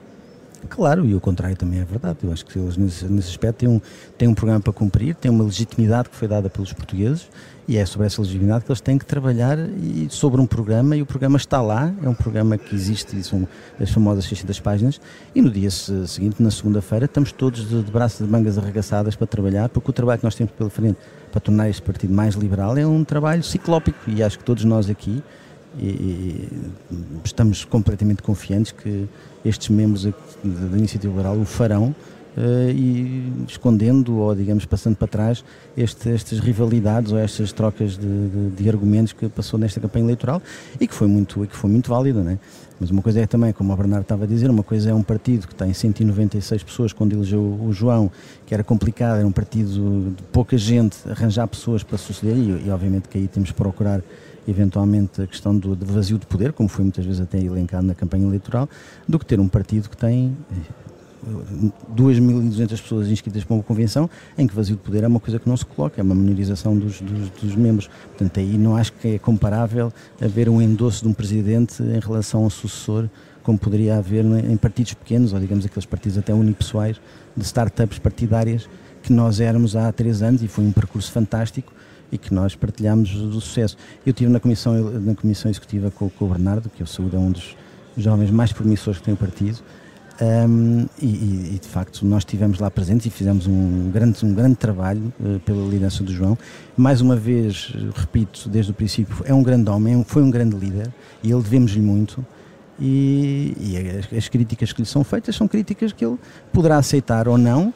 Claro, 0.69 1.07
e 1.07 1.15
o 1.15 1.21
contrário 1.21 1.57
também 1.57 1.81
é 1.81 1.85
verdade. 1.85 2.19
Eu 2.23 2.33
acho 2.33 2.45
que 2.45 2.59
eles, 2.59 2.77
nesse, 2.77 3.05
nesse 3.07 3.29
aspecto, 3.29 3.59
têm 3.59 3.69
um, 3.69 3.81
têm 4.17 4.29
um 4.29 4.35
programa 4.35 4.61
para 4.61 4.73
cumprir, 4.73 5.15
têm 5.15 5.31
uma 5.31 5.45
legitimidade 5.45 6.09
que 6.09 6.17
foi 6.17 6.27
dada 6.27 6.51
pelos 6.51 6.73
portugueses 6.73 7.29
e 7.69 7.77
é 7.77 7.85
sobre 7.85 8.07
essa 8.07 8.23
legitimidade 8.23 8.65
que 8.65 8.71
eles 8.71 8.81
têm 8.81 8.97
que 8.97 9.05
trabalhar 9.05 9.59
e 9.59 10.09
sobre 10.11 10.41
um 10.41 10.47
programa 10.47 10.97
e 10.97 11.03
o 11.03 11.07
programa 11.07 11.37
está 11.37 11.61
lá, 11.61 11.93
é 12.03 12.09
um 12.09 12.15
programa 12.15 12.57
que 12.57 12.75
existe 12.75 13.23
são 13.23 13.47
as 13.79 13.91
famosas 13.91 14.25
600 14.25 14.59
páginas 14.61 15.01
e 15.35 15.43
no 15.43 15.51
dia 15.51 15.71
seguinte, 15.71 16.43
na 16.43 16.51
segunda-feira, 16.51 17.05
estamos 17.05 17.31
todos 17.31 17.69
de, 17.69 17.83
de 17.83 17.93
braços 17.93 18.25
de 18.27 18.33
mangas 18.33 18.57
arregaçadas 18.57 19.15
para 19.15 19.27
trabalhar, 19.27 19.69
porque 19.69 19.91
o 19.91 19.93
trabalho 19.93 20.19
que 20.19 20.25
nós 20.25 20.35
temos 20.35 20.53
pela 20.55 20.71
frente 20.71 20.99
para 21.31 21.41
tornar 21.41 21.69
este 21.69 21.83
partido 21.83 22.13
mais 22.13 22.35
liberal 22.35 22.77
é 22.79 22.87
um 22.87 23.05
trabalho 23.05 23.43
ciclópico 23.43 23.99
e 24.09 24.23
acho 24.23 24.39
que 24.39 24.45
todos 24.45 24.65
nós 24.65 24.89
aqui 24.89 25.23
e, 25.77 25.87
e 25.87 26.49
estamos 27.25 27.65
completamente 27.65 28.23
confiantes 28.23 28.73
que 28.73 29.09
estes 29.45 29.69
membros 29.69 30.05
da 30.05 30.77
Iniciativa 30.77 31.13
Liberal 31.13 31.37
o 31.37 31.45
farão 31.45 31.95
uh, 32.37 32.71
e 32.71 33.33
escondendo 33.47 34.17
ou, 34.19 34.35
digamos, 34.35 34.65
passando 34.65 34.97
para 34.97 35.09
trás 35.09 35.45
este, 35.77 36.11
estas 36.11 36.39
rivalidades 36.39 37.13
ou 37.13 37.19
estas 37.19 37.53
trocas 37.53 37.99
de, 37.99 38.29
de, 38.29 38.51
de, 38.51 38.69
argumentos 38.69 39.13
que 39.13 39.29
passou 39.29 39.59
nesta 39.59 39.81
campanha 39.81 40.05
eleitoral 40.05 40.43
e 40.81 40.87
que 40.87 40.95
foi 40.95 41.09
muito, 41.09 41.47
que 41.47 41.57
foi 41.57 41.71
muito 41.71 41.91
válida, 41.91 42.23
não 42.23 42.33
é? 42.33 42.39
Mas 42.81 42.91
uma 42.91 43.03
coisa 43.03 43.21
é 43.21 43.27
também, 43.27 43.53
como 43.53 43.73
o 43.73 43.77
Bernardo 43.77 44.03
estava 44.03 44.23
a 44.23 44.27
dizer, 44.27 44.49
uma 44.49 44.63
coisa 44.63 44.91
é 44.91 44.95
um 44.95 45.03
partido 45.03 45.49
que 45.49 45.55
tem 45.55 45.73
196 45.73 46.63
pessoas 46.63 46.93
quando 46.93 47.13
elegeu 47.13 47.41
o 47.41 47.73
João, 47.73 48.09
que 48.47 48.55
era 48.55 48.63
complicado, 48.63 49.19
era 49.19 49.27
um 49.27 49.33
partido 49.33 50.15
de 50.17 50.23
pouca 50.25 50.57
gente, 50.57 50.97
arranjar 51.11 51.49
pessoas 51.49 51.83
para 51.83 51.99
suceder 51.99 52.37
e, 52.37 52.67
e 52.67 52.71
obviamente 52.71 53.09
que 53.09 53.19
aí 53.19 53.27
temos 53.27 53.51
que 53.51 53.57
procurar 53.57 54.01
eventualmente 54.49 55.21
a 55.21 55.27
questão 55.27 55.57
do, 55.57 55.77
vazio 55.77 56.19
de 56.19 56.27
poder, 56.27 56.53
como 56.53 56.69
foi 56.69 56.85
muitas 56.85 57.05
vezes 57.05 57.21
até 57.21 57.39
elencado 57.39 57.87
na 57.87 57.95
campanha 57.95 58.27
eleitoral, 58.27 58.69
do 59.07 59.19
que 59.19 59.27
ter 59.27 59.39
um 59.39 59.47
partido 59.47 59.91
que 59.91 59.97
tem 59.97 60.35
2.200 61.95 62.63
eh, 62.63 62.69
pessoas 62.69 63.09
inscritas 63.09 63.45
para 63.45 63.55
uma 63.55 63.63
convenção, 63.63 64.09
em 64.37 64.47
que 64.47 64.55
vazio 64.55 64.77
de 64.77 64.83
poder 64.83 65.05
é 65.05 65.07
uma 65.07 65.21
coisa 65.21 65.39
que 65.39 65.49
não 65.49 65.57
se 65.57 65.67
coloca, 65.67 66.01
é 66.01 66.03
uma 66.03 66.15
minorização 66.15 66.77
dos, 66.77 67.01
dos, 67.01 67.29
dos 67.31 67.55
membros. 67.55 67.89
Portanto, 68.09 68.41
aí 68.41 68.57
não 68.57 68.77
acho 68.77 68.93
que 68.95 69.09
é 69.09 69.19
comparável 69.19 69.93
haver 70.21 70.49
um 70.49 70.63
endosso 70.63 71.03
de 71.03 71.09
um 71.09 71.13
presidente 71.13 71.83
em 71.83 72.01
relação 72.01 72.45
ao 72.45 72.51
sucessor, 72.51 73.09
como 73.43 73.59
poderia 73.59 73.97
haver 73.99 74.25
em 74.25 74.57
partidos 74.57 74.95
pequenos, 74.95 75.33
ou 75.33 75.41
digamos 75.41 75.65
aqueles 75.65 75.87
partidos 75.87 76.17
até 76.19 76.33
unipessoais, 76.33 77.01
de 77.37 77.45
startups 77.45 77.99
partidárias, 77.99 78.69
que 79.03 79.13
nós 79.13 79.41
éramos 79.41 79.77
há 79.77 79.93
três 79.93 80.23
anos, 80.23 80.43
e 80.43 80.49
foi 80.49 80.65
um 80.65 80.73
percurso 80.73 81.11
fantástico, 81.13 81.73
e 82.11 82.19
que 82.19 82.33
nós 82.33 82.55
partilhamos 82.55 83.13
do 83.13 83.41
sucesso. 83.41 83.77
Eu 84.05 84.11
estive 84.11 84.31
na 84.31 84.41
comissão, 84.41 84.75
na 85.01 85.15
comissão 85.15 85.51
executiva 85.51 85.91
com, 85.91 86.09
com 86.09 86.25
o 86.25 86.29
Bernardo, 86.29 86.71
que 86.71 86.83
eu 86.83 86.87
saúde 86.87 87.17
é 87.17 87.19
um 87.19 87.31
dos 87.31 87.57
jovens 87.97 88.31
mais 88.31 88.53
promissores 88.53 88.99
que 88.99 89.05
tem 89.05 89.15
o 89.15 89.17
partido, 89.17 89.59
um, 90.21 90.87
e, 91.01 91.07
e, 91.55 91.59
de 91.63 91.69
facto 91.69 92.05
nós 92.05 92.23
estivemos 92.23 92.59
lá 92.59 92.69
presentes 92.69 93.07
e 93.07 93.11
fizemos 93.11 93.47
um 93.47 93.89
grande, 93.93 94.25
um 94.27 94.35
grande 94.35 94.57
trabalho 94.57 95.13
uh, 95.21 95.39
pela 95.41 95.65
liderança 95.65 96.03
do 96.03 96.13
João. 96.13 96.37
Mais 96.77 97.01
uma 97.01 97.15
vez, 97.15 97.73
repito, 97.95 98.49
desde 98.49 98.73
o 98.73 98.75
princípio, 98.75 99.17
é 99.25 99.33
um 99.33 99.45
grande 99.45 99.71
homem, 99.71 100.05
foi 100.05 100.23
um 100.23 100.31
grande 100.31 100.57
líder 100.57 100.93
e 101.23 101.31
ele 101.31 101.43
devemos-lhe 101.43 101.81
muito. 101.81 102.27
E, 102.81 103.57
e 103.61 103.77
as, 103.77 104.13
as, 104.13 104.29
críticas 104.29 104.73
que 104.73 104.83
lhe 104.83 104.87
são 104.87 105.05
feitas 105.05 105.37
são 105.37 105.47
críticas 105.47 105.93
que 105.93 106.05
ele 106.05 106.17
poderá 106.53 106.79
aceitar 106.79 107.29
ou 107.29 107.39
não, 107.39 107.73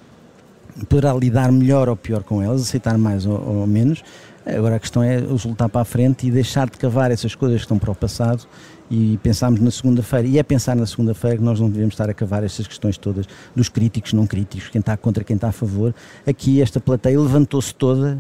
poderá 0.88 1.12
lidar 1.14 1.50
melhor 1.52 1.88
ou 1.88 1.96
pior 1.96 2.22
com 2.22 2.42
elas, 2.42 2.62
aceitar 2.62 2.96
mais 2.98 3.26
ou, 3.26 3.40
ou 3.60 3.66
menos. 3.66 4.02
Agora 4.44 4.76
a 4.76 4.80
questão 4.80 5.02
é 5.02 5.18
lutar 5.18 5.68
para 5.68 5.82
a 5.82 5.84
frente 5.84 6.26
e 6.26 6.30
deixar 6.30 6.68
de 6.68 6.76
cavar 6.76 7.10
essas 7.12 7.34
coisas 7.34 7.58
que 7.58 7.64
estão 7.64 7.78
para 7.78 7.92
o 7.92 7.94
passado 7.94 8.44
e 8.90 9.16
pensarmos 9.22 9.60
na 9.60 9.70
segunda-feira. 9.70 10.26
E 10.26 10.38
é 10.38 10.42
pensar 10.42 10.74
na 10.74 10.86
segunda-feira 10.86 11.36
que 11.36 11.42
nós 11.42 11.60
não 11.60 11.70
devemos 11.70 11.94
estar 11.94 12.10
a 12.10 12.14
cavar 12.14 12.42
estas 12.42 12.66
questões 12.66 12.98
todas 12.98 13.26
dos 13.54 13.68
críticos, 13.68 14.12
não 14.12 14.26
críticos, 14.26 14.68
quem 14.68 14.80
está 14.80 14.96
contra, 14.96 15.22
quem 15.22 15.36
está 15.36 15.48
a 15.48 15.52
favor. 15.52 15.94
Aqui 16.26 16.60
esta 16.60 16.80
plateia 16.80 17.18
levantou-se 17.18 17.72
toda, 17.72 18.18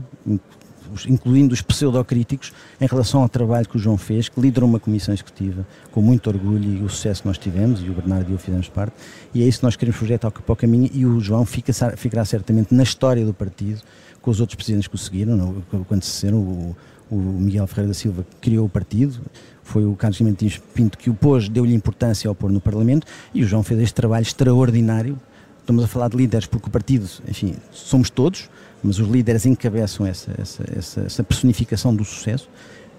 incluindo 1.08 1.54
os 1.54 1.62
pseudocríticos, 1.62 2.52
em 2.80 2.86
relação 2.86 3.22
ao 3.22 3.28
trabalho 3.28 3.68
que 3.68 3.76
o 3.76 3.78
João 3.78 3.96
fez, 3.96 4.28
que 4.28 4.40
liderou 4.40 4.68
uma 4.68 4.80
comissão 4.80 5.12
executiva 5.12 5.66
com 5.90 6.00
muito 6.00 6.28
orgulho 6.28 6.80
e 6.80 6.82
o 6.82 6.88
sucesso 6.88 7.22
que 7.22 7.28
nós 7.28 7.38
tivemos, 7.38 7.82
e 7.82 7.88
o 7.88 7.92
Bernardo 7.92 8.30
e 8.30 8.32
eu 8.32 8.38
fizemos 8.38 8.68
parte, 8.68 8.94
e 9.34 9.42
é 9.42 9.46
isso 9.46 9.58
que 9.60 9.64
nós 9.64 9.76
queremos 9.76 9.98
projetar 9.98 10.30
para 10.30 10.52
o 10.52 10.56
caminho, 10.56 10.90
e 10.92 11.04
o 11.06 11.20
João 11.20 11.44
fica, 11.44 11.72
ficará 11.96 12.24
certamente 12.24 12.74
na 12.74 12.82
história 12.82 13.24
do 13.24 13.34
partido, 13.34 13.80
com 14.20 14.30
os 14.30 14.40
outros 14.40 14.56
presidentes 14.56 14.86
que 14.86 14.94
o 14.94 14.98
seguiram, 14.98 15.62
quando 15.88 16.02
se 16.02 16.26
o, 16.28 16.76
o 17.10 17.16
Miguel 17.16 17.66
Ferreira 17.66 17.88
da 17.88 17.94
Silva 17.94 18.24
criou 18.40 18.66
o 18.66 18.68
partido, 18.68 19.20
foi 19.62 19.84
o 19.84 19.94
Carlos 19.94 20.18
Guimarães 20.18 20.60
Pinto 20.74 20.96
que 20.96 21.10
o 21.10 21.14
pôs, 21.14 21.48
deu-lhe 21.48 21.74
importância 21.74 22.28
ao 22.28 22.34
pôr 22.34 22.50
no 22.50 22.60
Parlamento, 22.60 23.06
e 23.34 23.42
o 23.42 23.46
João 23.46 23.62
fez 23.62 23.80
este 23.80 23.94
trabalho 23.94 24.22
extraordinário, 24.22 25.18
estamos 25.60 25.84
a 25.84 25.86
falar 25.86 26.08
de 26.08 26.16
líderes 26.16 26.46
porque 26.46 26.68
o 26.68 26.70
partido, 26.70 27.08
enfim, 27.28 27.54
somos 27.70 28.10
todos, 28.10 28.48
mas 28.82 28.98
os 28.98 29.08
líderes 29.08 29.46
encabeçam 29.46 30.06
essa, 30.06 30.32
essa, 30.38 30.64
essa, 30.76 31.00
essa 31.02 31.24
personificação 31.24 31.94
do 31.94 32.04
sucesso 32.04 32.48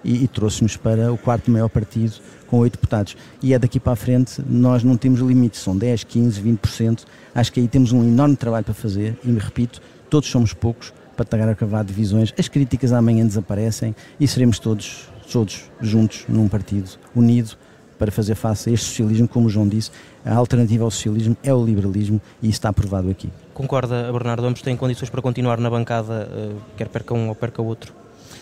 e, 0.04 0.24
e 0.24 0.28
trouxe-nos 0.28 0.78
para 0.78 1.12
o 1.12 1.18
quarto 1.18 1.50
maior 1.50 1.70
partido 1.70 2.14
com 2.48 2.60
oito 2.60 2.74
deputados. 2.74 3.16
E 3.42 3.54
é 3.54 3.60
daqui 3.60 3.80
para 3.80 3.94
a 3.94 3.96
frente, 3.96 4.42
nós 4.48 4.84
não 4.84 4.98
temos 4.98 5.20
limites, 5.20 5.62
são 5.62 5.76
10, 5.78 6.04
15, 6.04 6.42
20%. 6.42 7.04
Acho 7.34 7.52
que 7.52 7.60
aí 7.60 7.68
temos 7.68 7.92
um 7.92 8.04
enorme 8.04 8.36
trabalho 8.36 8.66
para 8.66 8.74
fazer 8.74 9.18
e, 9.24 9.30
me 9.30 9.40
repito, 9.40 9.82
todos 10.10 10.30
somos 10.30 10.54
poucos 10.54 10.94
para 11.16 11.24
estar 11.24 11.50
a 11.50 11.56
cavar 11.56 11.84
divisões. 11.84 12.34
As 12.38 12.48
críticas 12.48 12.92
amanhã 12.92 13.26
desaparecem 13.26 13.96
e 14.20 14.28
seremos 14.28 14.60
todos, 14.60 15.10
todos 15.32 15.70
juntos 15.82 16.26
num 16.28 16.48
partido 16.48 16.90
unido 17.16 17.56
para 17.98 18.12
fazer 18.12 18.36
face 18.36 18.70
a 18.70 18.74
este 18.74 18.88
socialismo, 18.88 19.28
como 19.28 19.48
o 19.48 19.50
João 19.50 19.68
disse, 19.68 19.92
a 20.26 20.36
alternativa 20.36 20.84
ao 20.84 20.92
socialismo 20.92 21.38
é 21.44 21.54
o 21.54 21.64
liberalismo 21.64 22.22
e 22.42 22.48
isso 22.48 22.58
está 22.58 22.70
aprovado 22.70 23.10
aqui. 23.10 23.30
Concorda, 23.54 24.12
Bernardo? 24.12 24.46
Ambos 24.46 24.62
têm 24.62 24.76
condições 24.76 25.10
para 25.10 25.22
continuar 25.22 25.60
na 25.60 25.70
bancada, 25.70 26.28
eh, 26.32 26.56
quer 26.76 26.88
perca 26.88 27.14
um 27.14 27.30
ou 27.30 27.36
perca 27.36 27.62
outro? 27.62 27.94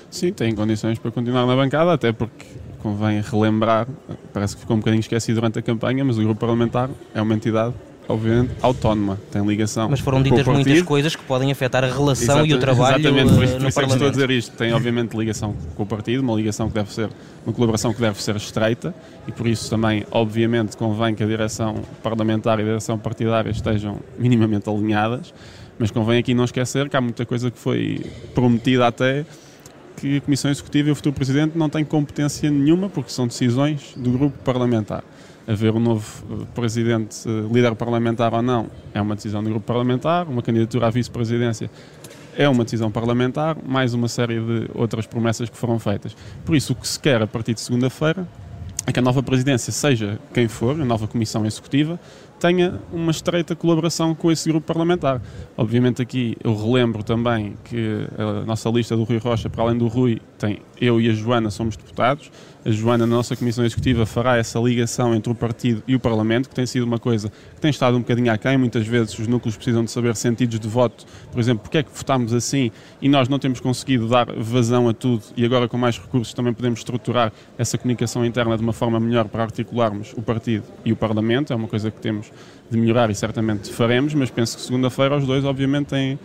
Sim, 0.10 0.32
têm 0.34 0.56
condições 0.56 1.00
para 1.00 1.12
continuar 1.12 1.46
na 1.46 1.56
bancada, 1.56 1.94
até 1.94 2.12
porque 2.12 2.46
convém 2.80 3.22
relembrar, 3.22 3.88
parece 4.34 4.56
que 4.56 4.62
ficou 4.62 4.76
um 4.76 4.80
bocadinho 4.80 5.02
esquecido 5.02 5.36
durante 5.36 5.60
a 5.60 5.62
campanha, 5.62 6.04
mas 6.04 6.18
o 6.18 6.24
grupo 6.24 6.40
parlamentar 6.40 6.90
é 7.14 7.22
uma 7.22 7.34
entidade 7.34 7.74
obviamente, 8.12 8.52
autónoma, 8.62 9.20
tem 9.32 9.46
ligação. 9.46 9.90
Mas 9.90 10.00
foram 10.00 10.22
ditas 10.22 10.46
muitas 10.46 10.82
coisas 10.82 11.16
que 11.16 11.24
podem 11.24 11.52
afetar 11.52 11.84
a 11.84 11.88
relação 11.88 12.36
Exato, 12.36 12.48
e 12.48 12.54
o 12.54 12.60
trabalho 12.60 13.00
Exatamente, 13.00 13.34
por 13.34 13.44
isso, 13.44 13.58
por 13.58 13.68
isso 13.68 13.80
é 13.80 13.86
que 13.86 13.92
estou 13.92 14.08
a 14.08 14.12
dizer 14.12 14.30
isto. 14.32 14.56
Tem, 14.56 14.74
obviamente, 14.74 15.18
ligação 15.18 15.56
com 15.76 15.84
o 15.84 15.86
partido, 15.86 16.22
uma 16.22 16.36
ligação 16.36 16.68
que 16.68 16.74
deve 16.74 16.94
ser, 16.94 17.10
uma 17.46 17.54
colaboração 17.54 17.94
que 17.94 18.02
deve 18.02 18.22
ser 18.22 18.36
estreita 18.36 18.94
e 19.28 19.32
por 19.32 19.48
isso 19.48 19.70
também, 19.70 20.06
obviamente, 20.12 20.78
convém 20.78 21.16
que 21.16 21.24
a 21.24 21.28
direção 21.28 21.76
parlamentar 22.04 22.60
e 22.60 22.62
a 22.64 22.66
direção 22.66 22.98
partidária 22.98 23.50
estejam 23.50 24.00
minimamente 24.18 24.70
alinhadas, 24.70 25.34
mas 25.80 25.92
convém 25.92 26.20
aqui 26.20 26.34
não 26.34 26.44
esquecer 26.44 26.90
que 26.90 26.98
há 26.98 27.02
muita 27.02 27.26
coisa 27.26 27.50
que 27.50 27.58
foi 27.58 28.06
prometida 28.36 28.88
até 28.88 29.26
que 29.98 30.18
a 30.18 30.22
Comissão 30.22 30.50
Executiva 30.50 30.90
e 30.90 30.92
o 30.92 30.96
futuro 30.96 31.14
Presidente 31.14 31.58
não 31.58 31.70
têm 31.70 31.86
competência 31.86 32.50
nenhuma 32.50 32.90
porque 32.90 33.12
são 33.12 33.28
decisões 33.28 33.94
do 33.96 34.12
grupo 34.12 34.38
parlamentar 34.44 35.04
haver 35.52 35.74
um 35.74 35.80
novo 35.80 36.06
eh, 36.30 36.46
presidente, 36.56 37.28
eh, 37.28 37.54
líder 37.54 37.76
parlamentar 37.76 38.34
ou 38.34 38.42
não, 38.42 38.68
é 38.94 39.02
uma 39.02 39.16
decisão 39.16 39.44
do 39.44 39.50
grupo 39.50 39.66
parlamentar, 39.66 40.28
uma 40.28 40.42
candidatura 40.42 40.88
à 40.88 40.90
vice-presidência 40.90 41.70
é 42.36 42.48
uma 42.48 42.64
decisão 42.64 42.90
parlamentar, 42.90 43.58
mais 43.62 43.94
uma 43.94 44.08
série 44.08 44.40
de 44.40 44.70
outras 44.74 45.06
promessas 45.06 45.50
que 45.50 45.58
foram 45.58 45.78
feitas. 45.78 46.16
Por 46.46 46.56
isso, 46.56 46.72
o 46.74 46.76
que 46.76 46.88
se 46.88 46.98
quer 46.98 47.22
a 47.22 47.28
partir 47.28 47.54
de 47.54 47.60
segunda-feira 47.60 48.26
é 48.86 48.92
que 48.92 49.00
a 49.00 49.02
nova 49.02 49.22
presidência, 49.22 49.72
seja 49.72 50.18
quem 50.34 50.48
for, 50.48 50.80
a 50.80 50.86
nova 50.86 51.08
comissão 51.08 51.46
executiva, 51.46 52.00
tenha 52.42 52.82
uma 52.92 53.12
estreita 53.12 53.56
colaboração 53.56 54.16
com 54.16 54.32
esse 54.32 54.50
grupo 54.50 54.66
parlamentar. 54.66 55.22
Obviamente 55.56 56.02
aqui 56.02 56.36
eu 56.44 56.56
relembro 56.56 57.04
também 57.04 57.54
que 57.64 58.08
a 58.18 58.44
nossa 58.44 58.68
lista 58.72 58.98
do 58.98 59.04
Rui 59.04 59.20
Rocha, 59.20 59.48
para 59.48 59.64
além 59.64 59.78
do 59.78 59.88
Rui, 59.88 60.20
tem 60.40 60.60
eu 60.82 61.00
e 61.00 61.08
a 61.08 61.14
Joana 61.14 61.52
somos 61.52 61.78
deputados, 61.78 62.32
a 62.64 62.70
Joana, 62.70 63.08
na 63.08 63.16
nossa 63.16 63.36
Comissão 63.36 63.66
Executiva, 63.66 64.06
fará 64.06 64.38
essa 64.38 64.60
ligação 64.60 65.16
entre 65.16 65.32
o 65.32 65.36
partido 65.36 65.82
e 65.88 65.96
o 65.96 66.00
Parlamento, 66.00 66.48
que 66.48 66.54
tem 66.54 66.66
sido 66.66 66.84
uma 66.84 67.00
coisa 67.00 67.32
que 67.56 67.62
tem 67.62 67.72
estado 67.72 67.98
um 67.98 68.02
bocadinho 68.02 68.32
aquém. 68.32 68.56
Muitas 68.56 68.86
vezes 68.86 69.18
os 69.18 69.28
núcleos 69.28 69.56
precisam 69.56 69.84
de 69.84 69.90
saber 69.90 70.16
sentidos 70.16 70.60
de 70.60 70.68
voto, 70.68 71.06
por 71.32 71.40
exemplo, 71.40 71.64
porque 71.64 71.80
é 71.80 71.84
que 71.84 71.90
votámos 71.92 72.34
assim 72.34 72.72
e 73.02 73.10
nós 73.10 73.28
não 73.28 73.40
temos 73.40 73.60
conseguido 73.60 74.08
dar 74.08 74.32
vazão 74.38 74.88
a 74.88 74.94
tudo 74.94 75.24
e 75.36 75.44
agora 75.44 75.68
com 75.68 75.76
mais 75.76 75.98
recursos 75.98 76.34
também 76.36 76.54
podemos 76.54 76.80
estruturar 76.80 77.32
essa 77.58 77.80
comunicação 77.80 78.24
interna 78.24 78.56
de 78.56 78.64
uma 78.64 78.74
forma 78.74 79.00
melhor 79.00 79.28
para 79.28 79.42
articularmos 79.42 80.14
o 80.16 80.22
partido 80.22 80.64
e 80.86 80.92
o 80.92 80.96
Parlamento. 80.96 81.54
É 81.54 81.56
uma 81.56 81.68
coisa 81.68 81.90
que 81.90 82.00
temos 82.00 82.31
de 82.70 82.78
melhorar 82.78 83.10
e 83.10 83.16
certamente 83.16 83.72
faremos, 83.72 84.14
mas 84.14 84.30
penso 84.30 84.58
que 84.58 84.64
segunda-feira 84.64 85.18
os 85.18 85.26
dois, 85.26 85.44
obviamente, 85.44 85.88
têm 85.88 86.20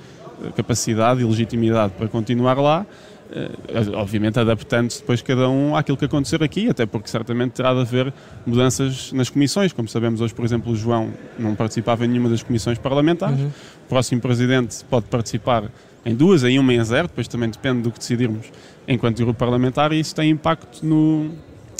capacidade 0.54 1.20
e 1.20 1.24
legitimidade 1.24 1.94
para 1.96 2.08
continuar 2.08 2.58
lá, 2.58 2.86
eh, 3.32 3.50
obviamente 3.94 4.38
adaptando-se 4.38 5.00
depois 5.00 5.20
cada 5.22 5.48
um 5.48 5.74
àquilo 5.74 5.96
que 5.96 6.04
acontecer 6.04 6.42
aqui, 6.42 6.68
até 6.68 6.86
porque 6.86 7.08
certamente 7.08 7.52
terá 7.52 7.74
de 7.74 7.80
haver 7.80 8.12
mudanças 8.46 9.12
nas 9.12 9.28
comissões. 9.28 9.72
Como 9.72 9.88
sabemos 9.88 10.20
hoje, 10.20 10.34
por 10.34 10.44
exemplo, 10.44 10.72
o 10.72 10.76
João 10.76 11.10
não 11.38 11.54
participava 11.54 12.04
em 12.04 12.08
nenhuma 12.08 12.28
das 12.28 12.42
comissões 12.42 12.78
parlamentares. 12.78 13.40
Uhum. 13.40 13.48
O 13.86 13.88
próximo 13.88 14.20
presidente 14.20 14.84
pode 14.84 15.06
participar 15.06 15.64
em 16.04 16.14
duas, 16.14 16.44
em 16.44 16.58
uma 16.58 16.72
e 16.72 16.76
em 16.76 16.84
zero, 16.84 17.08
depois 17.08 17.26
também 17.26 17.50
depende 17.50 17.82
do 17.82 17.90
que 17.90 17.98
decidirmos 17.98 18.46
enquanto 18.86 19.16
grupo 19.16 19.34
parlamentar 19.34 19.92
e 19.92 19.98
isso 19.98 20.14
tem 20.14 20.30
impacto 20.30 20.86
no, 20.86 21.32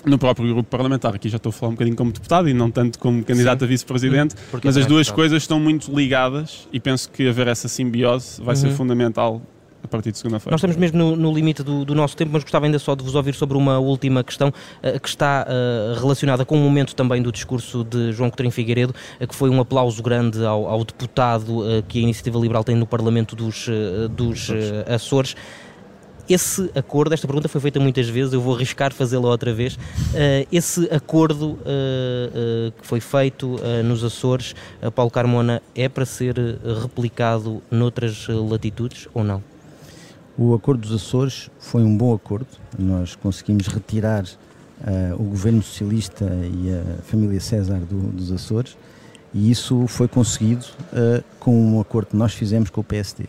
no 0.06 0.18
próprio 0.18 0.48
grupo 0.48 0.68
parlamentar. 0.70 1.14
Aqui 1.14 1.28
já 1.28 1.36
estou 1.36 1.50
a 1.50 1.52
falar 1.52 1.70
um 1.70 1.75
bocadinho 1.75 1.96
como 1.96 2.12
deputado 2.12 2.48
e 2.48 2.54
não 2.54 2.70
tanto 2.70 2.98
como 2.98 3.22
candidato 3.25 3.60
Sim. 3.60 3.64
a 3.64 3.68
vice-presidente, 3.68 4.34
mas 4.62 4.76
as 4.76 4.86
duas 4.86 5.10
coisas 5.10 5.42
estão 5.42 5.58
muito 5.58 5.92
ligadas 5.92 6.68
e 6.72 6.80
penso 6.80 7.10
que 7.10 7.28
haver 7.28 7.48
essa 7.48 7.68
simbiose 7.68 8.40
vai 8.40 8.54
uhum. 8.54 8.60
ser 8.60 8.70
fundamental 8.70 9.42
a 9.86 9.88
partir 9.88 10.12
de 10.12 10.18
segunda-feira. 10.18 10.52
Nós 10.52 10.58
estamos 10.58 10.76
mesmo 10.76 10.98
no, 10.98 11.16
no 11.16 11.32
limite 11.32 11.62
do, 11.62 11.84
do, 11.84 11.94
nosso 11.94 12.16
tempo, 12.16 12.32
mas 12.32 12.42
gostava 12.42 12.66
ainda 12.66 12.78
só 12.78 12.94
de 12.94 13.02
vos 13.02 13.14
ouvir 13.14 13.34
sobre 13.34 13.56
uma 13.56 13.78
última 13.78 14.22
questão 14.22 14.48
uh, 14.48 15.00
que 15.00 15.08
está 15.08 15.46
uh, 15.46 15.98
relacionada 15.98 16.44
com 16.44 16.56
o 16.56 16.60
momento 16.60 16.94
também 16.94 17.22
do 17.22 17.32
discurso 17.32 17.84
de 17.84 18.12
João 18.12 18.28
Coutinho 18.28 18.50
Figueiredo, 18.50 18.94
uh, 19.20 19.26
que 19.26 19.34
foi 19.34 19.48
um 19.48 19.60
aplauso 19.60 20.02
grande 20.02 20.44
ao, 20.44 20.68
ao 20.68 20.84
deputado 20.84 21.62
que 21.88 21.98
a 21.98 22.02
Iniciativa 22.02 22.38
Liberal 22.38 22.64
tem 22.64 22.75
no 22.75 22.86
Parlamento 22.86 23.36
dos, 23.36 23.68
dos 24.10 24.50
Açores. 24.92 25.36
Esse 26.28 26.71
acordo, 26.75 27.14
esta 27.14 27.26
pergunta 27.26 27.49
foi 27.49 27.61
feita 27.61 27.78
muitas 27.78 28.09
vezes, 28.09 28.33
eu 28.33 28.40
vou 28.40 28.54
arriscar 28.54 28.92
fazê-la 28.92 29.28
outra 29.28 29.52
vez. 29.54 29.78
esse 30.50 30.88
acordo 30.92 31.59
que 32.80 32.87
foi 32.87 33.00
feito 33.00 33.61
nos 33.85 34.02
Açores, 34.02 34.54
Paulo 34.95 35.11
Carmona, 35.11 35.62
é 35.75 35.88
para 35.88 36.04
ser 36.04 36.37
replicado 36.83 37.62
noutras 37.71 38.26
latitudes 38.28 39.06
ou 39.14 39.23
não? 39.23 39.42
O 40.37 40.52
Acordo 40.54 40.80
dos 40.80 40.92
Açores 40.92 41.49
foi 41.59 41.83
um 41.83 41.97
bom 41.97 42.12
acordo. 42.12 42.49
Nós 42.78 43.14
conseguimos 43.14 43.68
retirar 43.68 44.25
o 45.18 45.23
governo 45.23 45.62
socialista 45.62 46.25
e 46.25 46.73
a 46.73 47.02
família 47.02 47.40
César 47.40 47.78
do, 47.78 48.11
dos 48.11 48.33
Açores 48.33 48.76
e 49.37 49.50
isso 49.50 49.87
foi 49.87 50.09
conseguido 50.09 50.64
uh, 50.92 51.23
com 51.38 51.54
um 51.54 51.78
acordo 51.78 52.09
que 52.09 52.16
nós 52.16 52.33
fizemos 52.33 52.71
com 52.71 52.80
o 52.80 52.85
PSD. 52.85 53.25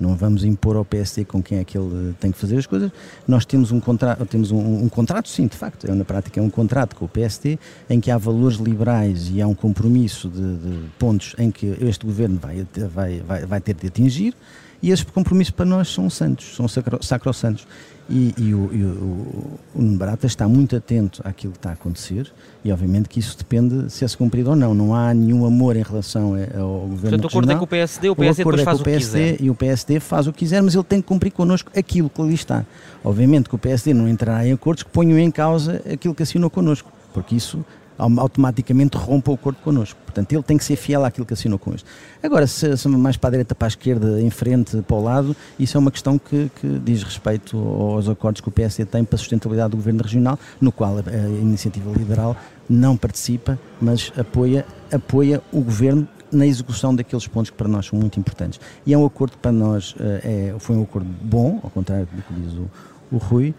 Não 0.00 0.14
vamos 0.14 0.44
impor 0.44 0.76
ao 0.76 0.84
PSD 0.84 1.24
com 1.24 1.42
quem 1.42 1.58
é 1.58 1.64
que 1.64 1.76
ele 1.76 2.14
tem 2.20 2.30
que 2.30 2.38
fazer 2.38 2.56
as 2.56 2.66
coisas. 2.66 2.90
Nós 3.26 3.44
temos 3.44 3.72
um 3.72 3.80
contrato, 3.80 4.24
temos 4.26 4.50
um, 4.50 4.84
um 4.84 4.88
contrato, 4.88 5.28
sim, 5.28 5.46
de 5.46 5.56
facto, 5.56 5.86
é, 5.90 5.94
na 5.94 6.04
prática 6.04 6.40
é 6.40 6.42
um 6.42 6.50
contrato 6.50 6.94
com 6.94 7.04
o 7.04 7.08
PSD 7.08 7.58
em 7.88 8.00
que 8.00 8.10
há 8.10 8.18
valores 8.18 8.58
liberais 8.58 9.30
e 9.32 9.42
há 9.42 9.46
um 9.46 9.54
compromisso 9.54 10.28
de, 10.28 10.56
de 10.56 10.88
pontos 10.98 11.34
em 11.38 11.50
que 11.50 11.76
este 11.80 12.06
governo 12.06 12.38
vai, 12.38 12.66
vai, 12.94 13.20
vai, 13.20 13.46
vai 13.46 13.60
ter 13.60 13.74
de 13.74 13.86
atingir 13.86 14.34
e 14.82 14.90
esses 14.90 15.04
compromissos 15.04 15.50
para 15.50 15.66
nós 15.66 15.88
são 15.88 16.08
santos, 16.08 16.54
são 16.54 16.68
sacro, 16.68 16.98
sacrossantos. 17.02 17.66
E, 18.10 18.34
e, 18.38 18.54
o, 18.54 18.70
e 18.72 18.82
o, 18.84 19.58
o 19.74 19.82
Barata 19.98 20.26
está 20.26 20.48
muito 20.48 20.74
atento 20.74 21.20
àquilo 21.22 21.52
que 21.52 21.58
está 21.58 21.70
a 21.70 21.72
acontecer 21.74 22.32
e 22.64 22.72
obviamente 22.72 23.06
que 23.06 23.20
isso 23.20 23.36
depende 23.36 23.82
de 23.82 23.92
se 23.92 24.02
é 24.02 24.08
cumprido 24.16 24.48
ou 24.48 24.56
não. 24.56 24.72
Não 24.72 24.94
há 24.94 25.12
nenhum 25.12 25.44
amor 25.44 25.76
em 25.76 25.82
relação 25.82 26.34
ao 26.58 26.86
governo 26.86 27.18
Portanto, 27.18 27.24
o 27.24 27.26
acordo 27.26 27.52
é 27.52 27.56
com 27.56 27.64
o 27.64 27.66
PSD, 27.66 28.08
o 28.08 28.16
PSD 28.16 28.42
o 28.42 28.44
depois 28.46 28.60
é 28.60 28.64
faz 28.64 28.80
o, 28.80 28.84
que 28.84 28.96
quiser. 28.96 29.36
E 29.42 29.50
o 29.50 29.54
PSD 29.54 30.00
faz 30.00 30.26
o 30.26 30.32
que 30.32 30.38
quiser, 30.38 30.62
mas 30.62 30.74
ele 30.74 30.84
tem 30.84 31.02
que 31.02 31.06
cumprir 31.06 31.32
connosco 31.32 31.70
aquilo 31.76 32.08
que 32.08 32.22
ali 32.22 32.32
está. 32.32 32.64
Obviamente 33.04 33.46
que 33.46 33.54
o 33.54 33.58
PSD 33.58 33.92
não 33.92 34.08
entrará 34.08 34.46
em 34.46 34.52
acordos 34.52 34.82
que 34.82 34.90
ponham 34.90 35.18
em 35.18 35.30
causa 35.30 35.82
aquilo 35.92 36.14
que 36.14 36.22
assinou 36.22 36.48
connosco, 36.48 36.90
porque 37.12 37.36
isso 37.36 37.62
automaticamente 37.98 38.96
rompa 38.96 39.32
o 39.32 39.34
acordo 39.34 39.58
connosco. 39.62 39.98
Portanto, 40.04 40.32
ele 40.32 40.42
tem 40.42 40.56
que 40.56 40.64
ser 40.64 40.76
fiel 40.76 41.04
àquilo 41.04 41.26
que 41.26 41.34
assinou 41.34 41.58
com 41.58 41.74
este. 41.74 41.84
Agora, 42.22 42.46
se, 42.46 42.76
se 42.76 42.88
mais 42.88 43.16
para 43.16 43.28
a 43.28 43.30
direita, 43.32 43.54
para 43.54 43.66
a 43.66 43.68
esquerda, 43.68 44.20
em 44.20 44.30
frente, 44.30 44.80
para 44.82 44.96
o 44.96 45.02
lado, 45.02 45.36
isso 45.58 45.76
é 45.76 45.80
uma 45.80 45.90
questão 45.90 46.18
que, 46.18 46.50
que 46.60 46.78
diz 46.78 47.02
respeito 47.02 47.58
aos 47.58 48.08
acordos 48.08 48.40
que 48.40 48.48
o 48.48 48.52
PSD 48.52 48.84
tem 48.84 49.04
para 49.04 49.16
a 49.16 49.18
sustentabilidade 49.18 49.70
do 49.70 49.76
governo 49.76 50.02
regional, 50.02 50.38
no 50.60 50.70
qual 50.70 50.98
a, 50.98 51.00
a 51.00 51.28
iniciativa 51.28 51.90
liberal 51.90 52.36
não 52.68 52.96
participa, 52.96 53.58
mas 53.80 54.12
apoia, 54.16 54.64
apoia 54.92 55.42
o 55.52 55.60
governo 55.60 56.06
na 56.30 56.46
execução 56.46 56.94
daqueles 56.94 57.26
pontos 57.26 57.50
que 57.50 57.56
para 57.56 57.68
nós 57.68 57.86
são 57.86 57.98
muito 57.98 58.18
importantes. 58.20 58.60
E 58.86 58.92
é 58.92 58.98
um 58.98 59.04
acordo 59.04 59.32
que 59.32 59.38
para 59.38 59.52
nós 59.52 59.94
eh, 59.98 60.52
é, 60.54 60.58
foi 60.58 60.76
um 60.76 60.82
acordo 60.82 61.08
bom, 61.22 61.58
ao 61.62 61.70
contrário 61.70 62.06
do 62.12 62.22
que 62.22 62.34
diz 62.34 62.52
o, 62.52 62.70
o 63.10 63.16
Rui. 63.16 63.54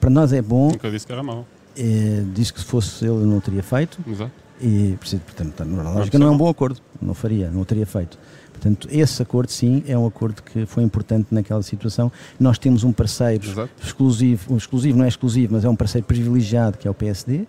Para 0.00 0.10
nós 0.10 0.32
é 0.32 0.42
bom. 0.42 0.68
Nunca 0.68 0.90
disse 0.90 1.06
que 1.06 1.12
era 1.12 1.22
mau. 1.22 1.46
É, 1.76 2.22
disse 2.32 2.52
que 2.52 2.60
se 2.60 2.66
fosse 2.66 3.04
ele 3.04 3.24
não 3.24 3.40
teria 3.40 3.62
feito. 3.62 3.98
Exato. 4.06 4.32
E, 4.60 4.96
portanto, 5.00 5.64
na 5.64 5.90
lógica 5.90 6.18
não 6.18 6.28
é 6.28 6.30
um 6.30 6.36
bom 6.36 6.48
acordo, 6.48 6.80
não 7.02 7.12
faria, 7.12 7.50
não 7.50 7.62
o 7.62 7.64
teria 7.64 7.86
feito. 7.86 8.18
Portanto, 8.52 8.88
esse 8.90 9.20
acordo 9.20 9.50
sim 9.50 9.82
é 9.86 9.98
um 9.98 10.06
acordo 10.06 10.42
que 10.42 10.64
foi 10.64 10.84
importante 10.84 11.26
naquela 11.32 11.62
situação. 11.62 12.10
Nós 12.38 12.56
temos 12.56 12.84
um 12.84 12.92
parceiro 12.92 13.44
Exato. 13.44 13.70
exclusivo, 13.82 14.56
exclusivo 14.56 14.96
não 14.96 15.04
é 15.04 15.08
exclusivo, 15.08 15.52
mas 15.54 15.64
é 15.64 15.68
um 15.68 15.76
parceiro 15.76 16.06
privilegiado 16.06 16.78
que 16.78 16.86
é 16.86 16.90
o 16.90 16.94
PSD, 16.94 17.40
eh, 17.40 17.46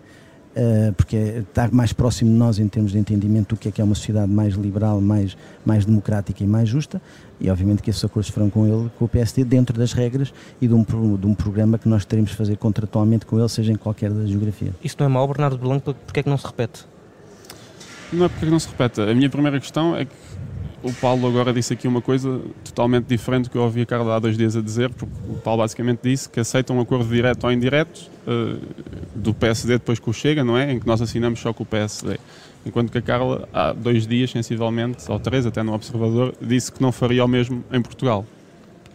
porque 0.96 1.16
está 1.16 1.68
mais 1.70 1.92
próximo 1.92 2.30
de 2.30 2.36
nós 2.36 2.58
em 2.58 2.66
termos 2.68 2.92
de 2.92 2.98
entendimento 2.98 3.54
do 3.54 3.58
que 3.58 3.68
é 3.68 3.70
que 3.70 3.80
é 3.80 3.84
uma 3.84 3.94
sociedade 3.94 4.30
mais 4.30 4.54
liberal, 4.54 5.00
mais, 5.00 5.36
mais 5.64 5.84
democrática 5.84 6.42
e 6.42 6.46
mais 6.46 6.68
justa, 6.68 7.00
e 7.40 7.50
obviamente 7.50 7.82
que 7.82 7.90
esses 7.90 8.02
acordos 8.04 8.30
foram 8.30 8.48
com 8.48 8.66
ele, 8.66 8.90
com 8.98 9.04
o 9.04 9.08
PSD, 9.08 9.44
dentro 9.44 9.78
das 9.78 9.92
regras 9.92 10.32
e 10.60 10.66
de 10.66 10.74
um, 10.74 10.82
de 11.16 11.26
um 11.26 11.34
programa 11.34 11.78
que 11.78 11.88
nós 11.88 12.04
teremos 12.04 12.30
de 12.30 12.36
fazer 12.36 12.56
contratualmente 12.56 13.26
com 13.26 13.38
ele, 13.38 13.48
seja 13.48 13.72
em 13.72 13.76
qualquer 13.76 14.10
da 14.10 14.24
geografia. 14.26 14.72
Isso 14.82 14.96
não 14.98 15.06
é 15.06 15.08
mau, 15.08 15.26
Bernardo 15.28 15.58
Blanco, 15.58 15.94
porque 16.06 16.20
é 16.20 16.22
que 16.22 16.28
não 16.28 16.38
se 16.38 16.46
repete? 16.46 16.86
Não 18.12 18.26
é 18.26 18.28
porque 18.28 18.46
não 18.46 18.58
se 18.58 18.68
repete. 18.68 19.00
A 19.00 19.14
minha 19.14 19.28
primeira 19.28 19.58
questão 19.60 19.96
é 19.96 20.04
que 20.04 20.14
o 20.86 20.92
Paulo 20.94 21.26
agora 21.26 21.52
disse 21.52 21.72
aqui 21.72 21.88
uma 21.88 22.00
coisa 22.00 22.40
totalmente 22.64 23.06
diferente 23.06 23.44
do 23.44 23.50
que 23.50 23.58
eu 23.58 23.62
ouvi 23.62 23.82
a 23.82 23.86
Carla 23.86 24.16
há 24.16 24.18
dois 24.20 24.36
dias 24.36 24.56
a 24.56 24.60
dizer, 24.60 24.88
porque 24.90 25.04
o 25.28 25.34
Paulo 25.34 25.62
basicamente 25.62 26.00
disse 26.04 26.28
que 26.28 26.38
aceita 26.38 26.72
um 26.72 26.80
acordo 26.80 27.08
direto 27.12 27.44
ou 27.44 27.52
indireto 27.52 28.08
uh, 28.26 28.60
do 29.14 29.34
PSD 29.34 29.74
depois 29.74 29.98
com 29.98 30.10
o 30.10 30.14
Chega, 30.14 30.44
não 30.44 30.56
é? 30.56 30.72
Em 30.72 30.78
que 30.78 30.86
nós 30.86 31.02
assinamos 31.02 31.40
só 31.40 31.52
com 31.52 31.64
o 31.64 31.66
PSD. 31.66 32.18
Enquanto 32.64 32.92
que 32.92 32.98
a 32.98 33.02
Carla, 33.02 33.48
há 33.52 33.72
dois 33.72 34.06
dias, 34.06 34.30
sensivelmente, 34.30 35.10
ou 35.10 35.18
três, 35.18 35.44
até 35.44 35.62
no 35.62 35.72
Observador, 35.72 36.34
disse 36.40 36.70
que 36.70 36.80
não 36.80 36.92
faria 36.92 37.24
o 37.24 37.28
mesmo 37.28 37.64
em 37.72 37.82
Portugal. 37.82 38.24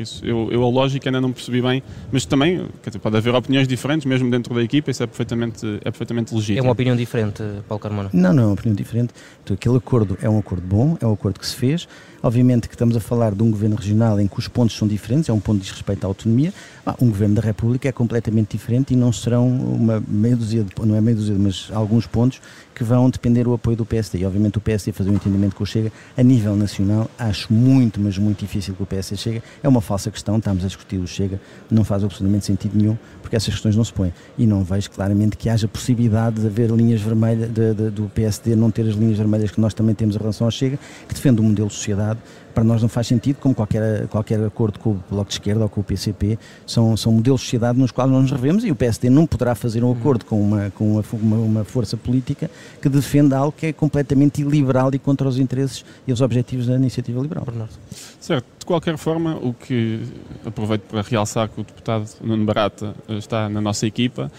Isso, 0.01 0.25
eu, 0.25 0.49
eu 0.51 0.63
a 0.63 0.69
lógica 0.69 1.09
ainda 1.09 1.21
não 1.21 1.31
percebi 1.31 1.61
bem, 1.61 1.83
mas 2.11 2.25
também 2.25 2.67
dizer, 2.85 2.99
pode 2.99 3.17
haver 3.17 3.33
opiniões 3.33 3.67
diferentes, 3.67 4.05
mesmo 4.05 4.29
dentro 4.29 4.53
da 4.53 4.61
equipa, 4.63 4.91
isso 4.91 5.03
é 5.03 5.07
perfeitamente, 5.07 5.65
é 5.81 5.91
perfeitamente 5.91 6.33
legítimo. 6.33 6.59
É 6.59 6.61
uma 6.61 6.71
opinião 6.71 6.95
diferente, 6.95 7.43
Paulo 7.67 7.79
Carmona? 7.79 8.09
Não, 8.13 8.33
não 8.33 8.43
é 8.43 8.45
uma 8.47 8.53
opinião 8.53 8.75
diferente. 8.75 9.13
Então, 9.43 9.53
aquele 9.53 9.77
acordo 9.77 10.17
é 10.21 10.29
um 10.29 10.39
acordo 10.39 10.65
bom, 10.65 10.97
é 10.99 11.05
um 11.05 11.13
acordo 11.13 11.39
que 11.39 11.47
se 11.47 11.55
fez. 11.55 11.87
Obviamente 12.23 12.67
que 12.67 12.75
estamos 12.75 12.95
a 12.95 12.99
falar 12.99 13.33
de 13.33 13.41
um 13.41 13.49
governo 13.49 13.75
regional 13.75 14.19
em 14.19 14.27
que 14.27 14.37
os 14.37 14.47
pontos 14.47 14.77
são 14.77 14.87
diferentes, 14.87 15.27
é 15.27 15.33
um 15.33 15.39
ponto 15.39 15.63
de 15.63 15.71
respeito 15.71 16.03
à 16.03 16.07
autonomia. 16.07 16.53
Um 16.99 17.09
governo 17.09 17.35
da 17.35 17.41
República 17.41 17.87
é 17.87 17.91
completamente 17.91 18.57
diferente 18.57 18.93
e 18.93 18.97
não 18.97 19.11
serão 19.13 19.47
uma 19.47 20.03
meia 20.07 20.35
dúzia, 20.35 20.63
de, 20.63 20.85
não 20.85 20.95
é 20.95 21.01
meia 21.01 21.15
dúzia, 21.15 21.35
mas 21.37 21.69
alguns 21.71 22.07
pontos 22.07 22.41
que 22.73 22.83
vão 22.83 23.09
depender 23.09 23.43
do 23.43 23.53
apoio 23.53 23.77
do 23.77 23.85
PSD. 23.85 24.19
E 24.19 24.25
obviamente 24.25 24.57
o 24.57 24.61
PSD 24.61 24.91
fazer 24.91 25.11
um 25.11 25.13
entendimento 25.13 25.55
com 25.55 25.63
o 25.63 25.67
Chega 25.67 25.91
a 26.17 26.23
nível 26.23 26.55
nacional, 26.55 27.09
acho 27.19 27.53
muito, 27.53 27.99
mas 27.99 28.17
muito 28.17 28.39
difícil 28.39 28.73
que 28.73 28.81
o 28.81 28.85
PSD 28.85 29.15
chegue. 29.15 29.43
É 29.61 29.69
uma 29.69 29.81
falsa 29.81 30.09
questão, 30.09 30.37
estamos 30.37 30.63
a 30.63 30.67
discutir 30.67 30.97
o 30.97 31.05
Chega, 31.05 31.39
não 31.69 31.83
faz 31.83 32.03
absolutamente 32.03 32.45
sentido 32.45 32.75
nenhum, 32.75 32.97
porque 33.21 33.35
essas 33.35 33.53
questões 33.53 33.75
não 33.75 33.83
se 33.83 33.93
põem. 33.93 34.11
E 34.35 34.47
não 34.47 34.63
vejo 34.63 34.89
claramente 34.89 35.37
que 35.37 35.49
haja 35.49 35.67
possibilidade 35.67 36.41
de 36.41 36.47
haver 36.47 36.71
linhas 36.71 37.01
vermelhas, 37.01 37.51
de, 37.51 37.73
de, 37.75 37.89
do 37.91 38.09
PSD 38.09 38.55
não 38.55 38.71
ter 38.71 38.87
as 38.87 38.95
linhas 38.95 39.17
vermelhas 39.17 39.51
que 39.51 39.61
nós 39.61 39.75
também 39.75 39.93
temos 39.93 40.15
em 40.15 40.19
relação 40.19 40.47
ao 40.47 40.51
Chega, 40.51 40.79
que 41.07 41.13
defende 41.13 41.39
o 41.39 41.43
modelo 41.43 41.67
de 41.67 41.75
sociedade 41.75 42.19
para 42.51 42.63
nós 42.63 42.81
não 42.81 42.89
faz 42.89 43.07
sentido, 43.07 43.37
como 43.37 43.55
qualquer, 43.55 44.07
qualquer 44.07 44.43
acordo 44.43 44.79
com 44.79 44.91
o 44.91 45.03
Bloco 45.09 45.29
de 45.29 45.35
Esquerda 45.35 45.63
ou 45.63 45.69
com 45.69 45.81
o 45.81 45.83
PCP, 45.83 46.37
são, 46.65 46.95
são 46.95 47.11
modelos 47.11 47.41
de 47.41 47.45
sociedade 47.45 47.79
nos 47.79 47.91
quais 47.91 48.09
nós 48.09 48.21
nos 48.23 48.31
revemos 48.31 48.63
e 48.63 48.71
o 48.71 48.75
PSD 48.75 49.09
não 49.09 49.25
poderá 49.25 49.55
fazer 49.55 49.83
um 49.83 49.91
acordo 49.91 50.25
com 50.25 50.41
uma, 50.41 50.71
com 50.71 50.93
uma, 50.93 51.03
uma, 51.13 51.37
uma 51.37 51.63
força 51.63 51.97
política 51.97 52.49
que 52.81 52.89
defenda 52.89 53.37
algo 53.37 53.53
que 53.55 53.67
é 53.67 53.73
completamente 53.73 54.41
iliberal 54.41 54.89
e 54.93 54.99
contra 54.99 55.27
os 55.27 55.39
interesses 55.39 55.85
e 56.07 56.13
os 56.13 56.21
objetivos 56.21 56.67
da 56.67 56.75
iniciativa 56.75 57.21
liberal. 57.21 57.45
Bernardo. 57.45 57.73
Certo, 58.19 58.45
de 58.59 58.65
qualquer 58.65 58.97
forma, 58.97 59.37
o 59.37 59.53
que 59.53 60.01
aproveito 60.45 60.83
para 60.83 61.01
realçar 61.01 61.49
que 61.49 61.59
o 61.59 61.63
deputado 61.63 62.07
Nuno 62.21 62.45
Barata 62.45 62.93
está 63.09 63.49
na 63.49 63.61
nossa 63.61 63.87
equipa 63.87 64.31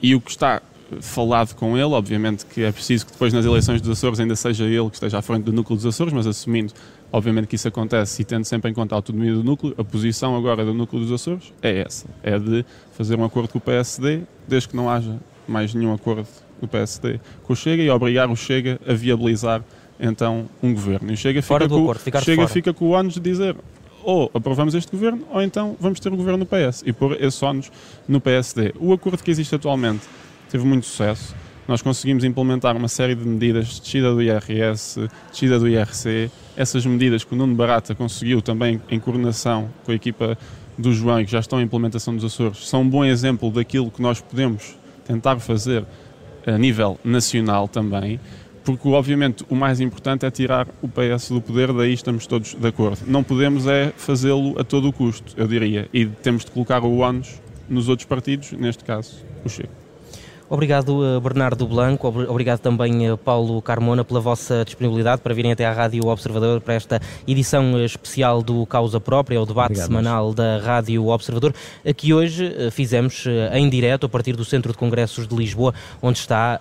e 0.00 0.14
o 0.14 0.20
que 0.20 0.30
está 0.30 0.62
falado 1.00 1.54
com 1.54 1.76
ele, 1.76 1.92
obviamente 1.92 2.44
que 2.46 2.62
é 2.62 2.70
preciso 2.70 3.06
que 3.06 3.12
depois 3.12 3.32
nas 3.32 3.44
eleições 3.44 3.80
dos 3.80 3.90
Açores 3.90 4.20
ainda 4.20 4.36
seja 4.36 4.64
ele 4.64 4.88
que 4.88 4.96
esteja 4.96 5.18
à 5.18 5.22
frente 5.22 5.44
do 5.44 5.52
núcleo 5.52 5.76
dos 5.76 5.86
Açores, 5.86 6.12
mas 6.12 6.26
assumindo 6.26 6.72
Obviamente 7.14 7.46
que 7.46 7.54
isso 7.54 7.68
acontece 7.68 8.22
e 8.22 8.24
tendo 8.24 8.44
sempre 8.44 8.72
em 8.72 8.74
conta 8.74 8.92
a 8.92 8.98
autonomia 8.98 9.32
do 9.32 9.44
núcleo, 9.44 9.72
a 9.78 9.84
posição 9.84 10.34
agora 10.36 10.64
do 10.64 10.74
núcleo 10.74 11.00
dos 11.00 11.12
Açores 11.12 11.52
é 11.62 11.78
essa, 11.78 12.08
é 12.24 12.36
de 12.36 12.66
fazer 12.90 13.16
um 13.16 13.24
acordo 13.24 13.50
com 13.50 13.58
o 13.58 13.60
PSD, 13.60 14.22
desde 14.48 14.70
que 14.70 14.74
não 14.74 14.90
haja 14.90 15.16
mais 15.46 15.72
nenhum 15.72 15.94
acordo 15.94 16.26
do 16.60 16.66
PSD 16.66 17.20
com 17.44 17.52
o 17.52 17.56
Chega 17.56 17.84
e 17.84 17.88
obrigar 17.88 18.28
o 18.28 18.34
Chega 18.34 18.80
a 18.84 18.92
viabilizar 18.94 19.62
então 20.00 20.48
um 20.60 20.74
governo. 20.74 21.08
E 21.08 21.14
o 21.14 21.16
Chega 21.16 21.40
fica, 21.40 21.68
com, 21.68 21.82
acordo, 21.82 22.20
Chega 22.20 22.48
fica 22.48 22.74
com 22.74 22.86
o 22.86 22.90
ônus 22.90 23.14
de 23.14 23.20
dizer 23.20 23.54
ou 24.02 24.28
aprovamos 24.34 24.74
este 24.74 24.90
governo 24.90 25.24
ou 25.30 25.40
então 25.40 25.76
vamos 25.78 26.00
ter 26.00 26.12
um 26.12 26.16
governo 26.16 26.38
no 26.38 26.46
PS 26.46 26.82
e 26.84 26.92
pôr 26.92 27.16
esse 27.22 27.44
ônus 27.44 27.70
no 28.08 28.20
PSD. 28.20 28.74
O 28.80 28.92
acordo 28.92 29.22
que 29.22 29.30
existe 29.30 29.54
atualmente 29.54 30.02
teve 30.50 30.66
muito 30.66 30.84
sucesso 30.84 31.32
nós 31.66 31.82
conseguimos 31.82 32.24
implementar 32.24 32.76
uma 32.76 32.88
série 32.88 33.14
de 33.14 33.26
medidas, 33.26 33.80
descida 33.80 34.12
do 34.12 34.22
IRS, 34.22 35.08
descida 35.30 35.58
do 35.58 35.68
IRC, 35.68 36.30
essas 36.56 36.84
medidas 36.84 37.24
que 37.24 37.34
o 37.34 37.36
Nuno 37.36 37.54
Barata 37.54 37.94
conseguiu 37.94 38.42
também 38.42 38.80
em 38.90 39.00
coordenação 39.00 39.68
com 39.84 39.92
a 39.92 39.94
equipa 39.94 40.36
do 40.76 40.92
João 40.92 41.20
e 41.20 41.24
que 41.24 41.32
já 41.32 41.40
estão 41.40 41.60
em 41.60 41.64
implementação 41.64 42.14
dos 42.14 42.24
Açores, 42.24 42.68
são 42.68 42.82
um 42.82 42.88
bom 42.88 43.04
exemplo 43.04 43.50
daquilo 43.50 43.90
que 43.90 44.02
nós 44.02 44.20
podemos 44.20 44.76
tentar 45.06 45.38
fazer 45.38 45.84
a 46.46 46.58
nível 46.58 46.98
nacional 47.04 47.68
também, 47.68 48.20
porque 48.64 48.88
obviamente 48.88 49.44
o 49.48 49.54
mais 49.54 49.80
importante 49.80 50.26
é 50.26 50.30
tirar 50.30 50.66
o 50.82 50.88
PS 50.88 51.30
do 51.30 51.40
poder, 51.40 51.72
daí 51.72 51.92
estamos 51.92 52.26
todos 52.26 52.54
de 52.54 52.66
acordo. 52.66 53.00
Não 53.06 53.22
podemos 53.22 53.66
é 53.66 53.92
fazê-lo 53.96 54.58
a 54.58 54.64
todo 54.64 54.88
o 54.88 54.92
custo, 54.92 55.34
eu 55.36 55.46
diria, 55.46 55.88
e 55.92 56.06
temos 56.06 56.44
de 56.44 56.50
colocar 56.50 56.82
o 56.82 56.98
ónus 56.98 57.40
nos 57.68 57.88
outros 57.88 58.06
partidos, 58.06 58.52
neste 58.52 58.84
caso 58.84 59.24
o 59.44 59.48
Chega. 59.48 59.83
Obrigado, 60.48 61.04
eh, 61.04 61.20
Bernardo 61.20 61.66
Blanco. 61.66 62.06
Obrigado 62.06 62.60
também, 62.60 63.08
eh, 63.08 63.16
Paulo 63.16 63.62
Carmona, 63.62 64.04
pela 64.04 64.20
vossa 64.20 64.62
disponibilidade 64.64 65.22
para 65.22 65.32
virem 65.32 65.52
até 65.52 65.64
à 65.64 65.72
Rádio 65.72 66.06
Observador 66.06 66.60
para 66.60 66.74
esta 66.74 67.00
edição 67.26 67.78
eh, 67.78 67.84
especial 67.84 68.42
do 68.42 68.66
Causa 68.66 69.00
Própria, 69.00 69.40
o 69.40 69.46
debate 69.46 69.72
Obrigado, 69.72 69.86
semanal 69.86 70.26
mas... 70.26 70.34
da 70.34 70.58
Rádio 70.58 71.06
Observador, 71.06 71.54
que 71.96 72.12
hoje 72.12 72.70
fizemos 72.70 73.24
em 73.52 73.68
direto 73.68 74.04
a 74.06 74.08
partir 74.08 74.36
do 74.36 74.44
Centro 74.44 74.72
de 74.72 74.78
Congressos 74.78 75.26
de 75.26 75.34
Lisboa, 75.34 75.72
onde 76.02 76.18
está 76.18 76.60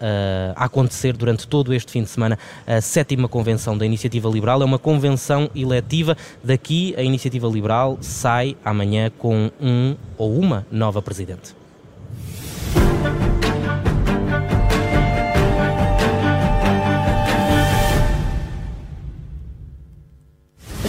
a 0.55 0.65
acontecer 0.65 1.15
durante 1.15 1.47
todo 1.47 1.73
este 1.73 1.91
fim 1.91 2.03
de 2.03 2.09
semana 2.09 2.37
a 2.65 2.81
sétima 2.81 3.27
convenção 3.27 3.77
da 3.77 3.85
Iniciativa 3.85 4.29
Liberal. 4.29 4.61
É 4.61 4.65
uma 4.65 4.79
convenção 4.79 5.49
eletiva. 5.55 6.15
Daqui, 6.43 6.93
a 6.97 7.03
Iniciativa 7.03 7.47
Liberal 7.47 7.97
sai 8.01 8.55
amanhã 8.63 9.11
com 9.17 9.51
um 9.61 9.95
ou 10.17 10.37
uma 10.37 10.65
nova 10.71 11.01
presidente. 11.01 11.62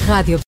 Rádio 0.06 0.38